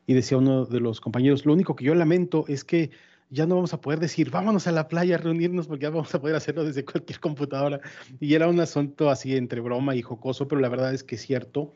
y 0.07 0.15
decía 0.15 0.39
uno 0.39 0.65
de 0.65 0.81
los 0.81 1.01
compañeros, 1.01 1.45
lo 1.45 1.53
único 1.53 1.77
que 1.77 1.85
yo 1.85 1.95
lamento 1.95 2.45
es 2.49 2.65
que 2.65 2.91
ya 3.31 3.47
no 3.47 3.57
vamos 3.57 3.75
a 3.75 3.81
poder 3.81 4.01
decir, 4.01 4.31
vámonos 4.31 4.67
a 4.67 4.73
la 4.73 4.89
playa 4.89 5.17
a 5.17 5.19
reunirnos 5.19 5.67
porque 5.67 5.83
ya 5.83 5.91
vamos 5.91 6.15
a 6.15 6.21
poder 6.21 6.37
hacerlo 6.37 6.65
desde 6.65 6.85
cualquier 6.85 7.21
computadora. 7.21 7.81
Y 8.21 8.33
era 8.35 8.49
un 8.49 8.59
asunto 8.61 9.11
así 9.11 9.37
entre 9.37 9.61
broma 9.61 9.95
y 9.95 10.03
jocoso, 10.03 10.49
pero 10.49 10.61
la 10.63 10.71
verdad 10.71 10.95
es 10.95 11.05
que 11.05 11.17
es 11.17 11.23
cierto 11.23 11.75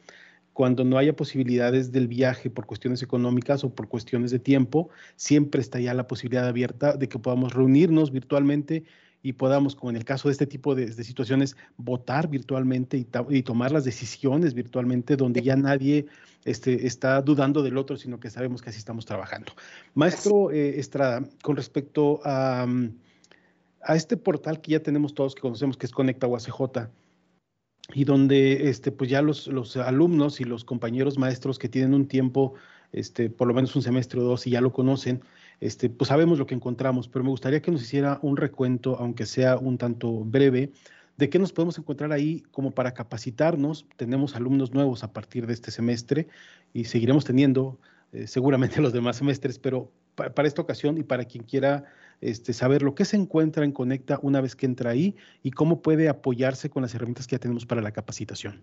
cuando 0.53 0.85
no 0.85 0.99
haya 0.99 1.17
posibilidades 1.17 1.93
del 1.93 2.09
viaje 2.09 2.51
por 2.51 2.67
cuestiones 2.67 3.03
económicas 3.03 3.65
o 3.65 3.71
por 3.71 3.89
cuestiones 3.89 4.31
de 4.31 4.39
tiempo, 4.39 4.91
siempre 5.17 5.61
está 5.61 5.81
ya 5.81 5.95
la 5.95 6.07
posibilidad 6.07 6.47
abierta 6.47 6.97
de 6.97 7.09
que 7.09 7.19
podamos 7.19 7.55
reunirnos 7.55 8.13
virtualmente 8.13 8.85
y 9.23 9.35
podamos, 9.35 9.77
como 9.77 9.91
en 9.91 9.97
el 9.97 10.05
caso 10.05 10.29
de 10.29 10.33
este 10.33 10.47
tipo 10.47 10.75
de, 10.75 10.93
situaciones, 10.93 11.57
votar 11.77 12.29
virtualmente 12.29 12.99
y, 12.99 13.43
tomar 13.43 13.71
las 13.71 13.85
decisiones 13.85 14.53
virtualmente, 14.53 15.17
donde 15.17 15.43
ya 15.43 15.55
nadie 15.55 16.07
este, 16.45 16.87
está 16.87 17.23
dudando 17.23 17.63
del 17.63 17.79
otro, 17.79 17.97
sino 17.97 18.19
que 18.19 18.31
sabemos 18.31 18.63
que 18.63 18.71
así 18.71 18.79
estamos 18.79 19.07
trabajando. 19.07 19.53
Maestro 19.95 20.51
eh, 20.51 20.81
Estrada, 20.81 21.23
con 21.41 21.57
respecto 21.57 22.21
a, 22.25 22.67
a 23.83 23.97
este 23.97 24.17
portal 24.17 24.61
que 24.61 24.73
ya 24.73 24.81
tenemos 24.81 25.15
todos, 25.15 25.37
que 25.37 25.41
conocemos, 25.41 25.77
que 25.77 25.87
es 25.87 25.93
Conecta 25.93 26.27
UACJ, 26.27 26.89
y 27.93 28.05
donde 28.05 28.69
este, 28.69 28.93
pues 28.93 29.11
ya 29.11 29.23
los, 29.23 29.47
los, 29.49 29.77
alumnos 29.77 30.41
y 30.41 30.45
los 30.45 30.65
compañeros 30.65 31.19
maestros 31.19 31.59
que 31.59 31.69
tienen 31.69 31.95
un 31.95 32.07
tiempo, 32.07 32.55
este, 32.93 33.31
por 33.31 33.49
lo 33.49 33.55
menos 33.55 33.75
un 33.77 33.83
semestre 33.83 34.21
o 34.21 34.25
dos 34.25 34.47
y 34.47 34.51
ya 34.51 34.61
lo 34.61 34.73
conocen, 34.73 35.23
este, 35.61 35.91
pues 35.91 36.09
sabemos 36.09 36.39
lo 36.39 36.47
que 36.47 36.55
encontramos, 36.55 37.09
pero 37.09 37.25
me 37.25 37.31
gustaría 37.31 37.61
que 37.61 37.71
nos 37.71 37.83
hiciera 37.83 38.19
un 38.23 38.37
recuento, 38.37 38.97
aunque 38.99 39.27
sea 39.27 39.59
un 39.59 39.79
tanto 39.79 40.25
breve, 40.25 40.73
de 41.17 41.31
qué 41.31 41.39
nos 41.39 41.53
podemos 41.53 41.79
encontrar 41.79 42.13
ahí 42.13 42.43
como 42.51 42.73
para 42.73 42.95
capacitarnos. 42.95 43.87
Tenemos 43.97 44.35
alumnos 44.35 44.73
nuevos 44.73 45.05
a 45.05 45.13
partir 45.13 45.47
de 45.47 45.53
este 45.53 45.71
semestre 45.71 46.29
y 46.73 46.85
seguiremos 46.85 47.25
teniendo 47.25 47.79
eh, 48.13 48.27
seguramente 48.27 48.81
los 48.81 48.93
demás 48.93 49.17
semestres, 49.17 49.59
pero 49.59 49.93
para 50.15 50.49
esta 50.49 50.63
ocasión 50.63 50.99
y 50.99 51.03
para 51.03 51.25
quien 51.25 51.45
quiera 51.45 51.85
este, 52.21 52.53
saber 52.53 52.83
lo 52.83 52.95
que 52.95 53.05
se 53.05 53.17
encuentra 53.17 53.65
en 53.65 53.73
Conecta 53.73 54.19
una 54.23 54.41
vez 54.41 54.55
que 54.55 54.67
entra 54.67 54.91
ahí 54.91 55.17
y 55.43 55.51
cómo 55.51 55.83
puede 55.83 56.09
apoyarse 56.09 56.71
con 56.71 56.83
las 56.83 56.95
herramientas 56.95 57.27
que 57.27 57.37
ya 57.37 57.41
tenemos 57.41 57.67
para 57.67 57.83
la 57.83 57.93
capacitación. 57.93 58.63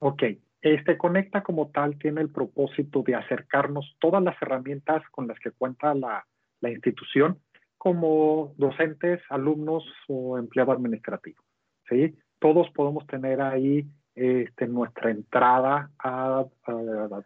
Ok, 0.00 0.22
este 0.62 0.96
Conecta 0.96 1.42
como 1.42 1.68
tal 1.68 1.98
tiene 1.98 2.20
el 2.20 2.30
propósito 2.30 3.02
de 3.02 3.14
acercarnos 3.14 3.96
todas 4.00 4.22
las 4.22 4.40
herramientas 4.40 5.02
con 5.10 5.28
las 5.28 5.38
que 5.38 5.50
cuenta 5.50 5.94
la, 5.94 6.24
institución 6.62 7.38
como 7.76 8.54
docentes, 8.56 9.20
alumnos 9.30 9.84
o 10.08 10.38
empleado 10.38 10.72
administrativo. 10.72 11.42
¿sí? 11.88 12.16
Todos 12.40 12.68
podemos 12.70 13.06
tener 13.06 13.40
ahí 13.40 13.86
este, 14.18 14.66
nuestra 14.66 15.10
entrada 15.10 15.90
a, 15.98 16.44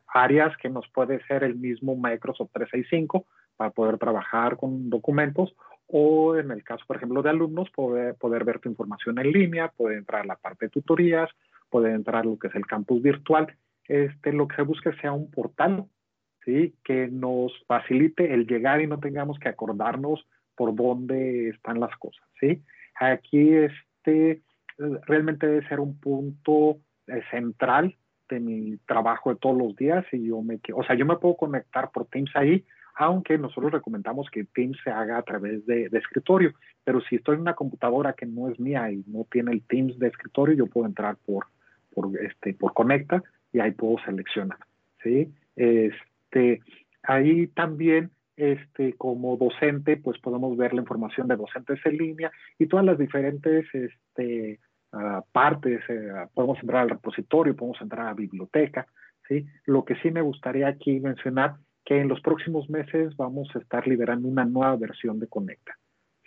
áreas 0.08 0.56
que 0.58 0.68
nos 0.68 0.86
puede 0.88 1.24
ser 1.26 1.42
el 1.42 1.54
mismo 1.54 1.96
Microsoft 1.96 2.50
365 2.52 3.24
para 3.56 3.70
poder 3.70 3.96
trabajar 3.98 4.56
con 4.56 4.90
documentos 4.90 5.54
o 5.86 6.36
en 6.36 6.50
el 6.50 6.62
caso, 6.64 6.84
por 6.86 6.96
ejemplo, 6.96 7.22
de 7.22 7.30
alumnos, 7.30 7.70
poder, 7.70 8.14
poder 8.16 8.44
ver 8.44 8.58
tu 8.58 8.68
información 8.68 9.18
en 9.18 9.32
línea, 9.32 9.68
poder 9.68 9.98
entrar 9.98 10.22
a 10.22 10.26
la 10.26 10.36
parte 10.36 10.66
de 10.66 10.70
tutorías, 10.70 11.30
poder 11.70 11.94
entrar 11.94 12.22
a 12.22 12.24
lo 12.24 12.38
que 12.38 12.48
es 12.48 12.54
el 12.54 12.66
campus 12.66 13.02
virtual. 13.02 13.54
Este, 13.88 14.32
lo 14.32 14.46
que 14.46 14.56
se 14.56 14.62
busca 14.62 14.94
sea 15.00 15.12
un 15.12 15.30
portal 15.30 15.86
¿sí? 16.44 16.74
que 16.84 17.08
nos 17.08 17.52
facilite 17.66 18.32
el 18.32 18.46
llegar 18.46 18.80
y 18.80 18.86
no 18.86 19.00
tengamos 19.00 19.38
que 19.38 19.48
acordarnos 19.48 20.26
por 20.54 20.74
dónde 20.74 21.48
están 21.48 21.80
las 21.80 21.96
cosas. 21.96 22.24
¿sí? 22.40 22.62
Aquí 23.00 23.54
este, 23.54 24.42
realmente 24.78 25.46
debe 25.46 25.68
ser 25.68 25.80
un 25.80 25.98
punto 25.98 26.78
eh, 27.06 27.22
central 27.30 27.96
este, 28.32 28.40
mi 28.40 28.78
trabajo 28.86 29.30
de 29.30 29.36
todos 29.36 29.56
los 29.56 29.76
días 29.76 30.04
y 30.12 30.28
yo 30.28 30.40
me, 30.42 30.58
o 30.74 30.84
sea, 30.84 30.96
yo 30.96 31.04
me 31.04 31.16
puedo 31.16 31.36
conectar 31.36 31.90
por 31.90 32.06
Teams 32.06 32.30
ahí, 32.34 32.64
aunque 32.94 33.38
nosotros 33.38 33.72
recomendamos 33.72 34.28
que 34.30 34.44
Teams 34.44 34.78
se 34.82 34.90
haga 34.90 35.18
a 35.18 35.22
través 35.22 35.66
de, 35.66 35.88
escritorio, 35.92 36.52
pero 36.84 37.00
si 37.02 37.16
estoy 37.16 37.36
en 37.36 37.42
una 37.42 37.54
computadora 37.54 38.14
que 38.14 38.26
no 38.26 38.48
es 38.48 38.58
mía 38.58 38.90
y 38.90 39.04
no 39.06 39.26
tiene 39.30 39.52
el 39.52 39.62
Teams 39.62 39.98
de 39.98 40.08
escritorio, 40.08 40.54
yo 40.54 40.66
puedo 40.66 40.86
entrar 40.86 41.16
por, 41.26 41.46
por, 41.94 42.10
este, 42.20 42.54
por 42.54 42.72
Conecta 42.72 43.22
y 43.52 43.60
ahí 43.60 43.72
puedo 43.72 43.98
seleccionar, 44.04 44.58
¿sí? 45.02 45.32
Este, 45.56 46.60
ahí 47.02 47.48
también 47.48 48.10
este, 48.36 48.94
como 48.94 49.36
docente, 49.36 49.96
pues 49.98 50.18
podemos 50.18 50.56
ver 50.56 50.72
la 50.72 50.80
información 50.80 51.28
de 51.28 51.36
docentes 51.36 51.78
en 51.84 51.96
línea 51.98 52.32
y 52.58 52.66
todas 52.66 52.86
las 52.86 52.98
diferentes 52.98 53.66
este, 53.74 54.01
uh, 54.18 55.22
partes. 55.32 55.80
Podemos 56.34 56.58
entrar 56.60 56.82
al 56.82 56.90
repositorio, 56.90 57.56
podemos 57.56 57.80
entrar 57.80 58.06
a 58.06 58.10
la 58.10 58.14
biblioteca. 58.14 58.86
¿sí? 59.28 59.46
Lo 59.66 59.84
que 59.84 59.96
sí 59.96 60.10
me 60.10 60.22
gustaría 60.22 60.68
aquí 60.68 61.00
mencionar 61.00 61.56
que 61.84 62.00
en 62.00 62.08
los 62.08 62.20
próximos 62.20 62.68
meses 62.70 63.16
vamos 63.16 63.48
a 63.54 63.58
estar 63.58 63.86
liberando 63.86 64.28
una 64.28 64.44
nueva 64.44 64.76
versión 64.76 65.18
de 65.18 65.28
Conecta. 65.28 65.76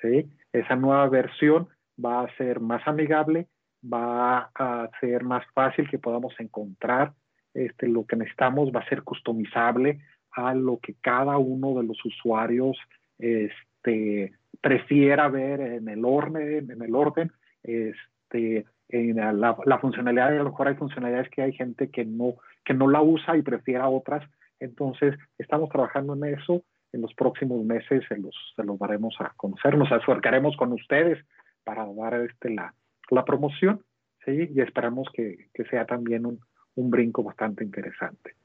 ¿sí? 0.01 0.29
Esa 0.51 0.75
nueva 0.75 1.07
versión 1.09 1.67
va 2.03 2.23
a 2.23 2.35
ser 2.37 2.59
más 2.59 2.85
amigable, 2.87 3.47
va 3.83 4.51
a 4.55 4.89
ser 4.99 5.23
más 5.23 5.45
fácil 5.53 5.89
que 5.89 5.99
podamos 5.99 6.33
encontrar 6.39 7.13
este, 7.53 7.87
lo 7.87 8.05
que 8.05 8.17
necesitamos, 8.17 8.69
va 8.75 8.81
a 8.81 8.89
ser 8.89 9.03
customizable, 9.03 10.01
a 10.31 10.53
lo 10.53 10.79
que 10.79 10.95
cada 10.95 11.37
uno 11.37 11.75
de 11.75 11.87
los 11.87 12.03
usuarios 12.03 12.77
este, 13.17 14.33
prefiera 14.59 15.29
ver 15.29 15.61
en 15.61 15.87
el 15.87 16.03
orden, 16.03 16.69
en 16.69 16.81
el 16.81 16.93
orden, 16.93 17.31
este, 17.65 18.65
en 18.89 19.15
la, 19.15 19.57
la, 19.65 19.79
funcionalidad, 19.79 20.29
a 20.29 20.35
lo 20.35 20.45
mejor 20.45 20.67
hay 20.67 20.75
funcionalidades 20.75 21.29
que 21.29 21.41
hay 21.41 21.53
gente 21.53 21.89
que 21.89 22.05
no, 22.05 22.35
que 22.63 22.73
no 22.73 22.89
la 22.89 23.01
usa 23.01 23.37
y 23.37 23.41
prefiera 23.41 23.89
otras. 23.89 24.27
Entonces, 24.59 25.15
estamos 25.37 25.69
trabajando 25.69 26.13
en 26.15 26.33
eso. 26.33 26.63
En 26.93 27.01
los 27.01 27.13
próximos 27.13 27.65
meses 27.65 28.03
se 28.07 28.17
los, 28.17 28.35
se 28.55 28.63
los 28.63 28.79
daremos 28.79 29.15
a 29.19 29.33
conocer, 29.35 29.77
nos 29.77 29.91
acercaremos 29.91 30.55
con 30.55 30.71
ustedes 30.71 31.25
para 31.65 31.85
dar 31.93 32.13
este, 32.21 32.51
la, 32.51 32.73
la 33.09 33.25
promoción, 33.25 33.81
¿sí? 34.23 34.49
Y 34.53 34.61
esperamos 34.61 35.09
que, 35.13 35.47
que 35.53 35.65
sea 35.65 35.85
también 35.85 36.25
un, 36.25 36.39
un 36.75 36.89
brinco 36.89 37.23
bastante 37.23 37.63
interesante. 37.63 38.35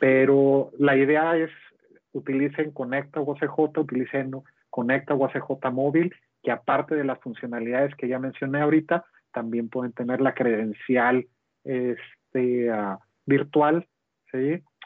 Pero 0.00 0.70
la 0.78 0.96
idea 0.96 1.36
es 1.36 1.50
utilicen 2.12 2.72
Conecta 2.72 3.20
UACJ, 3.20 3.78
utilicen 3.78 4.32
Conecta 4.70 5.14
UACJ 5.14 5.70
móvil, 5.72 6.14
que 6.46 6.52
aparte 6.52 6.94
de 6.94 7.02
las 7.02 7.18
funcionalidades 7.18 7.92
que 7.96 8.06
ya 8.06 8.20
mencioné 8.20 8.60
ahorita, 8.60 9.04
también 9.32 9.68
pueden 9.68 9.92
tener 9.92 10.20
la 10.20 10.32
credencial 10.32 11.26
este, 11.64 12.70
uh, 12.70 12.98
virtual. 13.26 13.84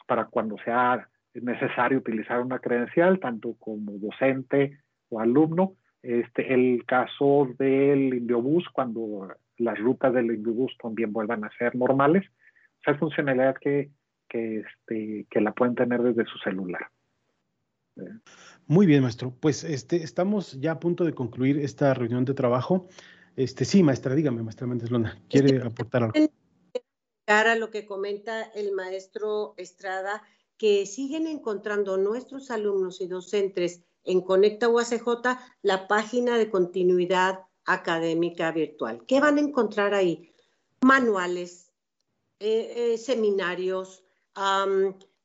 Para 0.07 0.25
cuando 0.25 0.57
sea 0.63 1.07
necesario 1.33 1.99
utilizar 1.99 2.39
una 2.39 2.59
credencial, 2.59 3.19
tanto 3.19 3.55
como 3.59 3.91
docente 3.99 4.79
o 5.09 5.19
alumno. 5.19 5.73
Este, 6.01 6.53
el 6.53 6.85
caso 6.87 7.49
del 7.59 8.13
Indiobús, 8.13 8.65
cuando 8.71 9.35
las 9.57 9.77
rutas 9.77 10.13
del 10.13 10.31
Indiobús 10.31 10.75
también 10.81 11.13
vuelvan 11.13 11.43
a 11.43 11.51
ser 11.57 11.75
normales, 11.75 12.25
esa 12.81 12.97
funcionalidad 12.97 13.55
que 13.59 13.91
que, 14.31 14.59
este, 14.61 15.27
que 15.29 15.41
la 15.41 15.51
pueden 15.51 15.75
tener 15.75 16.01
desde 16.01 16.25
su 16.25 16.37
celular. 16.37 16.87
Muy 18.71 18.85
bien, 18.85 19.03
maestro. 19.03 19.35
Pues 19.37 19.65
este, 19.65 19.97
estamos 19.97 20.53
ya 20.61 20.71
a 20.71 20.79
punto 20.79 21.03
de 21.03 21.13
concluir 21.13 21.59
esta 21.59 21.93
reunión 21.93 22.23
de 22.23 22.33
trabajo. 22.33 22.87
Este, 23.35 23.65
sí, 23.65 23.83
maestra, 23.83 24.15
dígame, 24.15 24.43
maestra 24.43 24.65
Méndez 24.65 24.89
Luna, 24.89 25.21
¿quiere 25.27 25.61
aportar 25.61 26.03
algo? 26.03 26.13
A 27.27 27.55
lo 27.55 27.69
que 27.69 27.85
comenta 27.85 28.43
el 28.43 28.71
maestro 28.71 29.55
Estrada, 29.57 30.23
que 30.55 30.85
siguen 30.85 31.27
encontrando 31.27 31.97
nuestros 31.97 32.49
alumnos 32.49 33.01
y 33.01 33.07
docentes 33.07 33.81
en 34.05 34.21
Conecta 34.21 34.69
UACJ 34.69 35.05
la 35.63 35.89
página 35.89 36.37
de 36.37 36.49
continuidad 36.49 37.41
académica 37.65 38.53
virtual. 38.53 39.03
¿Qué 39.05 39.19
van 39.19 39.37
a 39.37 39.41
encontrar 39.41 39.93
ahí? 39.93 40.31
Manuales, 40.79 41.73
eh, 42.39 42.93
eh, 42.93 42.97
seminarios, 42.97 44.05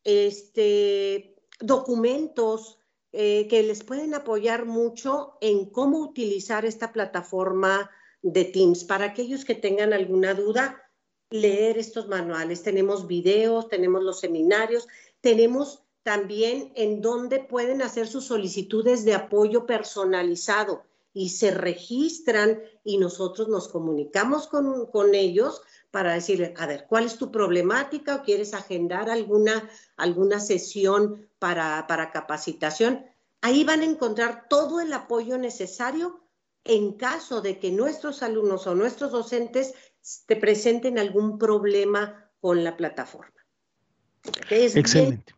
este, 0.02 1.36
documentos 1.60 2.80
eh, 3.18 3.48
que 3.48 3.62
les 3.62 3.82
pueden 3.82 4.12
apoyar 4.12 4.66
mucho 4.66 5.38
en 5.40 5.70
cómo 5.70 6.00
utilizar 6.00 6.66
esta 6.66 6.92
plataforma 6.92 7.90
de 8.20 8.44
Teams. 8.44 8.84
Para 8.84 9.06
aquellos 9.06 9.46
que 9.46 9.54
tengan 9.54 9.94
alguna 9.94 10.34
duda, 10.34 10.90
leer 11.30 11.78
estos 11.78 12.08
manuales. 12.08 12.62
Tenemos 12.62 13.06
videos, 13.06 13.68
tenemos 13.68 14.02
los 14.02 14.20
seminarios, 14.20 14.86
tenemos 15.22 15.82
también 16.02 16.72
en 16.76 17.00
donde 17.00 17.38
pueden 17.38 17.80
hacer 17.80 18.06
sus 18.06 18.26
solicitudes 18.26 19.06
de 19.06 19.14
apoyo 19.14 19.64
personalizado 19.64 20.84
y 21.16 21.30
se 21.30 21.50
registran 21.50 22.60
y 22.84 22.98
nosotros 22.98 23.48
nos 23.48 23.68
comunicamos 23.68 24.48
con, 24.48 24.84
con 24.90 25.14
ellos 25.14 25.62
para 25.90 26.12
decirle, 26.12 26.52
a 26.58 26.66
ver, 26.66 26.84
¿cuál 26.86 27.06
es 27.06 27.16
tu 27.16 27.32
problemática 27.32 28.16
o 28.16 28.22
quieres 28.22 28.52
agendar 28.52 29.08
alguna, 29.08 29.66
alguna 29.96 30.40
sesión 30.40 31.26
para, 31.38 31.86
para 31.86 32.12
capacitación? 32.12 33.06
Ahí 33.40 33.64
van 33.64 33.80
a 33.80 33.86
encontrar 33.86 34.46
todo 34.50 34.78
el 34.78 34.92
apoyo 34.92 35.38
necesario 35.38 36.20
en 36.64 36.92
caso 36.98 37.40
de 37.40 37.58
que 37.58 37.70
nuestros 37.70 38.22
alumnos 38.22 38.66
o 38.66 38.74
nuestros 38.74 39.10
docentes 39.10 39.72
te 40.26 40.36
presenten 40.36 40.98
algún 40.98 41.38
problema 41.38 42.30
con 42.42 42.62
la 42.62 42.76
plataforma. 42.76 43.32
Excelente. 44.50 45.34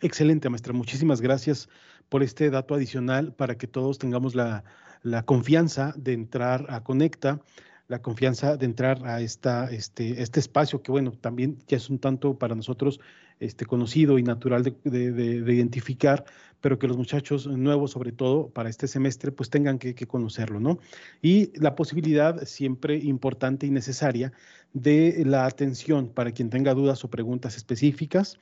Excelente, 0.00 0.48
maestra. 0.48 0.72
Muchísimas 0.72 1.20
gracias 1.20 1.68
por 2.08 2.22
este 2.22 2.50
dato 2.50 2.74
adicional 2.74 3.32
para 3.32 3.56
que 3.56 3.66
todos 3.66 3.98
tengamos 3.98 4.34
la, 4.34 4.64
la 5.02 5.24
confianza 5.24 5.94
de 5.96 6.12
entrar 6.12 6.66
a 6.68 6.82
Conecta 6.82 7.40
la 7.88 8.00
confianza 8.00 8.56
de 8.56 8.64
entrar 8.64 9.06
a 9.06 9.20
esta, 9.20 9.70
este, 9.70 10.22
este 10.22 10.40
espacio 10.40 10.82
que, 10.82 10.90
bueno, 10.90 11.12
también 11.12 11.58
ya 11.68 11.76
es 11.76 11.90
un 11.90 11.98
tanto 11.98 12.38
para 12.38 12.54
nosotros 12.54 13.00
este, 13.40 13.66
conocido 13.66 14.18
y 14.18 14.22
natural 14.22 14.62
de, 14.62 15.54
identificar, 15.54 16.24
pero 16.60 16.78
que 16.78 16.88
los 16.88 16.96
muchachos 16.96 17.46
nuevos, 17.46 17.90
sobre 17.90 18.12
todo 18.12 18.48
para 18.48 18.70
este 18.70 18.88
semestre, 18.88 19.32
pues 19.32 19.50
tengan 19.50 19.78
que, 19.78 19.94
conocerlo, 20.06 20.60
¿no? 20.60 20.78
Y 21.20 21.52
la 21.60 21.74
posibilidad 21.74 22.44
siempre 22.46 22.96
importante 22.96 23.66
y 23.66 23.70
necesaria 23.70 24.32
de 24.72 25.22
la 25.26 25.44
atención 25.44 26.08
para 26.08 26.32
quien 26.32 26.48
tenga 26.48 26.72
dudas 26.72 27.04
o 27.04 27.10
preguntas 27.10 27.56
específicas 27.56 28.38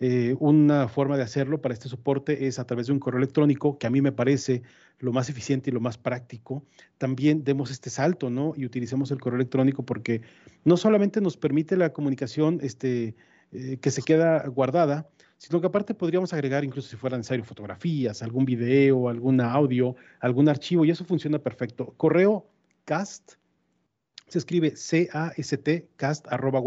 eh, 0.00 0.36
una 0.40 0.88
forma 0.88 1.16
de 1.16 1.22
hacerlo 1.22 1.60
para 1.60 1.74
este 1.74 1.88
soporte 1.88 2.46
es 2.46 2.58
a 2.58 2.66
través 2.66 2.86
de 2.86 2.92
un 2.92 2.98
correo 2.98 3.18
electrónico, 3.18 3.78
que 3.78 3.86
a 3.86 3.90
mí 3.90 4.00
me 4.00 4.12
parece 4.12 4.62
lo 4.98 5.12
más 5.12 5.28
eficiente 5.28 5.70
y 5.70 5.72
lo 5.72 5.80
más 5.80 5.98
práctico. 5.98 6.64
También 6.98 7.44
demos 7.44 7.70
este 7.70 7.90
salto, 7.90 8.30
¿no? 8.30 8.54
Y 8.56 8.64
utilicemos 8.64 9.10
el 9.10 9.20
correo 9.20 9.36
electrónico 9.36 9.84
porque 9.84 10.22
no 10.64 10.76
solamente 10.76 11.20
nos 11.20 11.36
permite 11.36 11.76
la 11.76 11.92
comunicación 11.92 12.58
este, 12.62 13.14
eh, 13.52 13.78
que 13.80 13.90
se 13.90 14.02
queda 14.02 14.46
guardada, 14.48 15.08
sino 15.38 15.60
que 15.60 15.66
aparte 15.66 15.94
podríamos 15.94 16.32
agregar, 16.32 16.64
incluso 16.64 16.88
si 16.88 16.96
fuera 16.96 17.16
necesario, 17.16 17.44
fotografías, 17.44 18.22
algún 18.22 18.44
video, 18.44 19.08
algún 19.08 19.40
audio, 19.40 19.94
algún 20.20 20.48
archivo, 20.48 20.84
y 20.84 20.90
eso 20.90 21.04
funciona 21.04 21.38
perfecto. 21.38 21.94
Correo 21.96 22.46
cast 22.84 23.34
se 24.28 24.38
escribe 24.38 24.74
C-A-S-T, 24.74 25.88
cast, 25.96 26.26
arroba, 26.32 26.60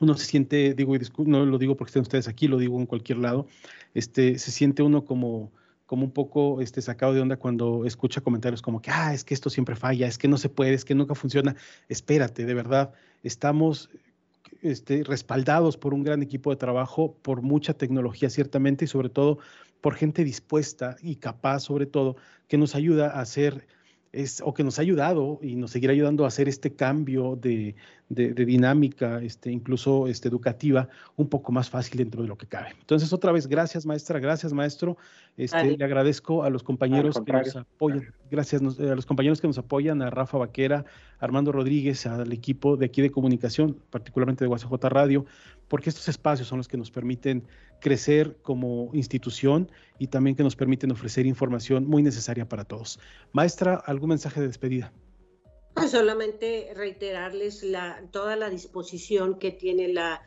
uno 0.00 0.14
se 0.14 0.26
siente, 0.26 0.74
digo, 0.74 0.94
y 0.94 1.00
no 1.24 1.46
lo 1.46 1.58
digo 1.58 1.76
porque 1.76 1.90
estén 1.90 2.02
ustedes 2.02 2.28
aquí, 2.28 2.48
lo 2.48 2.58
digo 2.58 2.78
en 2.78 2.86
cualquier 2.86 3.18
lado, 3.18 3.46
este, 3.94 4.38
se 4.38 4.50
siente 4.50 4.82
uno 4.82 5.04
como, 5.04 5.52
como 5.86 6.04
un 6.04 6.10
poco 6.10 6.60
este, 6.60 6.82
sacado 6.82 7.14
de 7.14 7.20
onda 7.20 7.36
cuando 7.36 7.86
escucha 7.86 8.20
comentarios 8.20 8.60
como 8.60 8.82
que, 8.82 8.90
ah, 8.90 9.14
es 9.14 9.24
que 9.24 9.32
esto 9.32 9.48
siempre 9.48 9.76
falla, 9.76 10.06
es 10.06 10.18
que 10.18 10.28
no 10.28 10.36
se 10.36 10.48
puede, 10.48 10.74
es 10.74 10.84
que 10.84 10.94
nunca 10.94 11.14
funciona. 11.14 11.56
Espérate, 11.88 12.44
de 12.44 12.54
verdad, 12.54 12.92
estamos 13.22 13.90
este, 14.70 15.04
respaldados 15.04 15.76
por 15.76 15.94
un 15.94 16.02
gran 16.02 16.22
equipo 16.22 16.50
de 16.50 16.56
trabajo, 16.56 17.16
por 17.22 17.42
mucha 17.42 17.74
tecnología 17.74 18.30
ciertamente 18.30 18.84
y 18.84 18.88
sobre 18.88 19.08
todo 19.08 19.38
por 19.80 19.94
gente 19.94 20.24
dispuesta 20.24 20.96
y 21.02 21.16
capaz 21.16 21.60
sobre 21.60 21.86
todo 21.86 22.16
que 22.48 22.58
nos 22.58 22.74
ayuda 22.74 23.08
a 23.10 23.20
hacer 23.20 23.66
es, 24.12 24.40
o 24.44 24.54
que 24.54 24.64
nos 24.64 24.78
ha 24.78 24.82
ayudado 24.82 25.38
y 25.42 25.56
nos 25.56 25.72
seguirá 25.72 25.92
ayudando 25.92 26.24
a 26.24 26.28
hacer 26.28 26.48
este 26.48 26.74
cambio 26.74 27.36
de, 27.36 27.74
de, 28.08 28.32
de, 28.32 28.44
dinámica, 28.44 29.20
este, 29.20 29.50
incluso 29.50 30.06
este, 30.06 30.28
educativa, 30.28 30.88
un 31.16 31.28
poco 31.28 31.50
más 31.52 31.68
fácil 31.68 31.98
dentro 31.98 32.22
de 32.22 32.28
lo 32.28 32.38
que 32.38 32.46
cabe. 32.46 32.68
Entonces, 32.80 33.12
otra 33.12 33.32
vez, 33.32 33.48
gracias 33.48 33.84
maestra, 33.84 34.20
gracias 34.20 34.52
maestro. 34.52 34.96
Este, 35.36 35.76
le 35.76 35.84
agradezco 35.84 36.44
a 36.44 36.50
los 36.50 36.62
compañeros 36.62 37.20
que 37.24 37.32
nos 37.32 37.56
apoyan, 37.56 38.14
gracias 38.30 38.62
a 38.62 38.94
los 38.94 39.06
compañeros 39.06 39.40
que 39.40 39.46
nos 39.46 39.58
apoyan, 39.58 40.00
a 40.02 40.10
Rafa 40.10 40.38
Vaquera, 40.38 40.84
Armando 41.18 41.52
Rodríguez, 41.52 42.06
al 42.06 42.32
equipo 42.32 42.76
de 42.76 42.86
aquí 42.86 43.02
de 43.02 43.10
comunicación, 43.10 43.76
particularmente 43.90 44.44
de 44.44 44.48
UACJ 44.48 44.72
Radio, 44.84 45.26
porque 45.68 45.90
estos 45.90 46.08
espacios 46.08 46.48
son 46.48 46.58
los 46.58 46.68
que 46.68 46.76
nos 46.76 46.90
permiten 46.90 47.42
crecer 47.80 48.36
como 48.42 48.90
institución 48.94 49.70
y 49.98 50.06
también 50.06 50.36
que 50.36 50.42
nos 50.42 50.56
permiten 50.56 50.90
ofrecer 50.92 51.26
información 51.26 51.86
muy 51.86 52.02
necesaria 52.02 52.48
para 52.48 52.64
todos. 52.64 52.98
Maestra, 53.32 53.74
¿algún 53.74 54.10
mensaje 54.10 54.40
de 54.40 54.46
despedida? 54.46 54.92
Pues 55.76 55.90
solamente 55.90 56.72
reiterarles 56.74 57.62
la, 57.62 58.02
toda 58.10 58.34
la 58.34 58.48
disposición 58.48 59.38
que 59.38 59.50
tiene 59.50 59.88
la, 59.88 60.22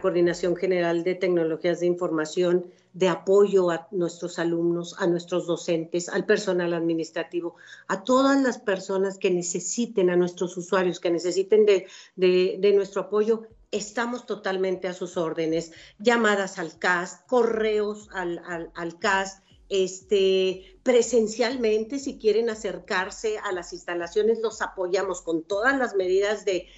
Coordinación 0.00 0.56
General 0.56 1.04
de 1.04 1.14
Tecnologías 1.14 1.80
de 1.80 1.86
Información 1.86 2.64
de 2.94 3.10
apoyo 3.10 3.70
a 3.70 3.86
nuestros 3.90 4.38
alumnos, 4.38 4.96
a 4.98 5.06
nuestros 5.06 5.46
docentes, 5.46 6.08
al 6.08 6.24
personal 6.24 6.72
administrativo, 6.72 7.56
a 7.86 8.02
todas 8.02 8.42
las 8.42 8.56
personas 8.56 9.18
que 9.18 9.30
necesiten, 9.30 10.08
a 10.08 10.16
nuestros 10.16 10.56
usuarios 10.56 11.00
que 11.00 11.10
necesiten 11.10 11.66
de 11.66 12.72
nuestro 12.74 13.02
apoyo 13.02 13.46
estamos 13.74 14.24
totalmente 14.24 14.88
a 14.88 14.94
sus 14.94 15.16
órdenes. 15.16 15.72
Llamadas 15.98 16.58
al 16.58 16.78
CAS, 16.78 17.22
correos 17.26 18.08
al, 18.12 18.40
al, 18.46 18.70
al 18.74 18.98
CAS, 18.98 19.42
este, 19.68 20.78
presencialmente, 20.82 21.98
si 21.98 22.18
quieren 22.18 22.50
acercarse 22.50 23.38
a 23.38 23.52
las 23.52 23.72
instalaciones, 23.72 24.40
los 24.40 24.62
apoyamos 24.62 25.22
con 25.22 25.42
todas 25.42 25.76
las 25.78 25.94
medidas 25.94 26.44
de, 26.44 26.68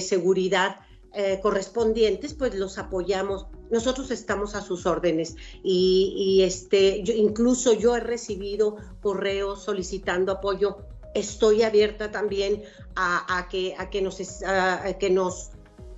seguridad 0.00 0.80
eh, 1.14 1.40
correspondientes, 1.42 2.34
pues 2.34 2.54
los 2.54 2.78
apoyamos. 2.78 3.46
Nosotros 3.70 4.10
estamos 4.10 4.54
a 4.54 4.62
sus 4.62 4.86
órdenes 4.86 5.36
y, 5.62 6.40
este, 6.42 7.02
yo, 7.02 7.14
incluso 7.14 7.72
yo 7.72 7.96
he 7.96 8.00
recibido 8.00 8.76
correos 9.00 9.62
solicitando 9.62 10.32
apoyo. 10.32 10.78
Estoy 11.14 11.62
abierta 11.62 12.10
también 12.10 12.62
a, 12.96 13.48
que, 13.50 13.76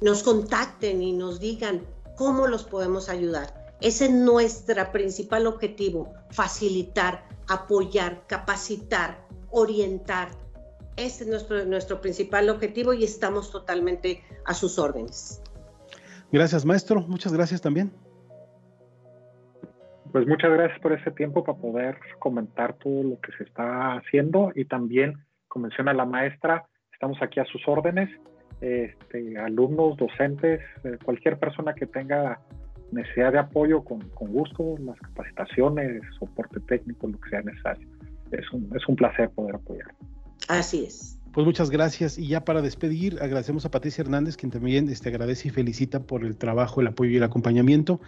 nos 0.01 0.23
contacten 0.25 1.03
y 1.03 1.13
nos 1.13 1.39
digan 1.39 1.87
cómo 2.17 2.49
los 2.49 2.65
podemos 2.65 3.09
ayudar. 3.09 3.64
Ese 3.85 4.07
es 4.07 4.13
nuestro 4.13 4.83
principal 4.93 5.47
objetivo, 5.47 6.15
facilitar, 6.31 7.25
apoyar, 7.47 8.27
capacitar, 8.27 9.19
orientar. 9.51 10.29
Ese 10.97 11.25
es 11.25 11.29
nuestro, 11.29 11.67
nuestro 11.67 12.01
principal 12.01 12.49
objetivo 12.49 12.95
y 12.95 13.05
estamos 13.05 13.53
totalmente 13.53 14.23
a 14.47 14.55
sus 14.55 14.79
órdenes. 14.79 15.43
Gracias, 16.33 16.65
maestro. 16.65 17.03
Muchas 17.03 17.35
gracias 17.35 17.61
también. 17.61 17.93
Pues 20.13 20.27
muchas 20.27 20.51
gracias 20.51 20.81
por 20.81 20.95
ese 20.95 21.11
tiempo 21.11 21.45
para 21.45 21.59
poder 21.59 21.99
comentar 22.21 22.79
todo 22.79 23.03
lo 23.03 23.21
que 23.21 23.33
se 23.37 23.45
está 23.45 23.97
haciendo 23.97 24.51
y 24.55 24.65
también, 24.65 25.27
como 25.47 25.65
menciona 25.65 25.93
la 25.93 26.07
maestra, 26.07 26.65
estamos 26.91 27.19
aquí 27.21 27.39
a 27.39 27.45
sus 27.45 27.61
órdenes 27.69 28.09
este, 28.63 29.37
alumnos, 29.37 29.99
docentes, 29.99 30.63
eh, 30.85 30.97
cualquier 31.05 31.39
persona 31.39 31.75
que 31.75 31.87
tenga 31.87 32.41
necesidad 32.95 33.33
de 33.33 33.39
apoyo 33.39 33.83
con, 33.85 34.01
con, 34.11 34.33
gusto, 34.33 34.77
las 34.81 34.99
capacitaciones, 35.01 36.03
soporte 36.19 36.61
técnico, 36.61 37.09
lo 37.09 37.19
que 37.21 37.31
sea 37.31 37.43
necesario. 37.43 37.87
Es 38.31 38.51
un, 38.53 38.71
es 38.75 38.87
un 38.89 38.97
placer 38.97 39.31
poder 39.31 39.57
apoyar. 39.57 39.95
Así 40.49 40.85
es. 40.85 41.19
Pues 41.33 41.45
muchas 41.45 41.71
gracias. 41.71 42.17
Y 42.17 42.29
ya 42.29 42.45
para 42.45 42.63
despedir, 42.63 43.19
agradecemos 43.21 43.65
a 43.65 43.71
Patricia 43.71 44.03
Hernández, 44.03 44.37
quien 44.37 44.53
también 44.53 44.89
este, 44.89 45.09
agradece 45.09 45.49
y 45.49 45.51
felicita 45.51 46.01
por 46.01 46.25
el 46.25 46.37
trabajo, 46.37 46.81
el 46.81 46.87
apoyo 46.87 47.11
y 47.11 47.17
el 47.17 47.25
acompañamiento. 47.25 48.01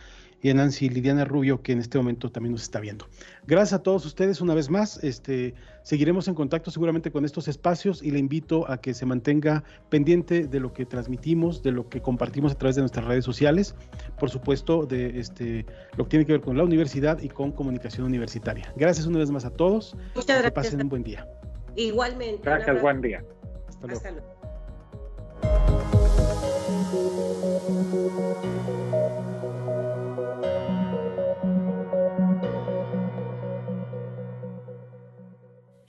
Y 0.43 0.51
a 0.51 0.55
Nancy 0.55 0.89
Lidiana 0.89 1.25
Rubio, 1.25 1.63
que 1.63 1.73
en 1.73 1.79
este 1.79 1.99
momento 1.99 2.31
también 2.31 2.53
nos 2.53 2.63
está 2.63 2.79
viendo. 2.79 3.07
Gracias 3.47 3.73
a 3.81 3.83
todos 3.83 4.05
ustedes 4.07 4.41
una 4.41 4.55
vez 4.55 4.71
más. 4.71 5.03
Este, 5.03 5.55
seguiremos 5.83 6.29
en 6.29 6.35
contacto 6.35 6.71
seguramente 6.71 7.11
con 7.11 7.25
estos 7.25 7.49
espacios 7.49 8.03
y 8.03 8.11
le 8.11 8.19
invito 8.19 8.71
a 8.71 8.81
que 8.81 8.95
se 8.95 9.07
mantenga 9.07 9.65
pendiente 9.89 10.47
de 10.47 10.61
lo 10.61 10.73
que 10.73 10.85
transmitimos, 10.85 11.63
de 11.63 11.73
lo 11.73 11.89
que 11.89 12.03
compartimos 12.03 12.53
a 12.53 12.55
través 12.59 12.77
de 12.77 12.83
nuestras 12.83 13.07
redes 13.07 13.25
sociales. 13.25 13.75
Por 14.19 14.31
supuesto, 14.31 14.87
de 14.87 15.19
este, 15.19 15.67
lo 15.97 16.05
que 16.05 16.11
tiene 16.11 16.27
que 16.27 16.33
ver 16.33 16.41
con 16.43 16.57
la 16.57 16.65
universidad 16.65 17.21
y 17.21 17.29
con 17.29 17.53
comunicación 17.53 18.07
universitaria. 18.07 18.73
Gracias 18.77 19.07
una 19.07 19.19
vez 19.19 19.31
más 19.31 19.45
a 19.45 19.51
todos. 19.51 19.97
Muchas 20.15 20.27
gracias. 20.27 20.45
Que 20.45 20.53
pasen 20.53 20.83
un 20.83 20.89
buen 20.89 21.03
día. 21.03 21.27
Igualmente. 21.77 22.43
Gracias, 22.43 22.81
buen 22.81 23.01
día. 23.01 23.25
Hasta 23.69 23.87
luego. 23.87 23.99
Hasta 23.99 24.11
luego. 24.13 24.37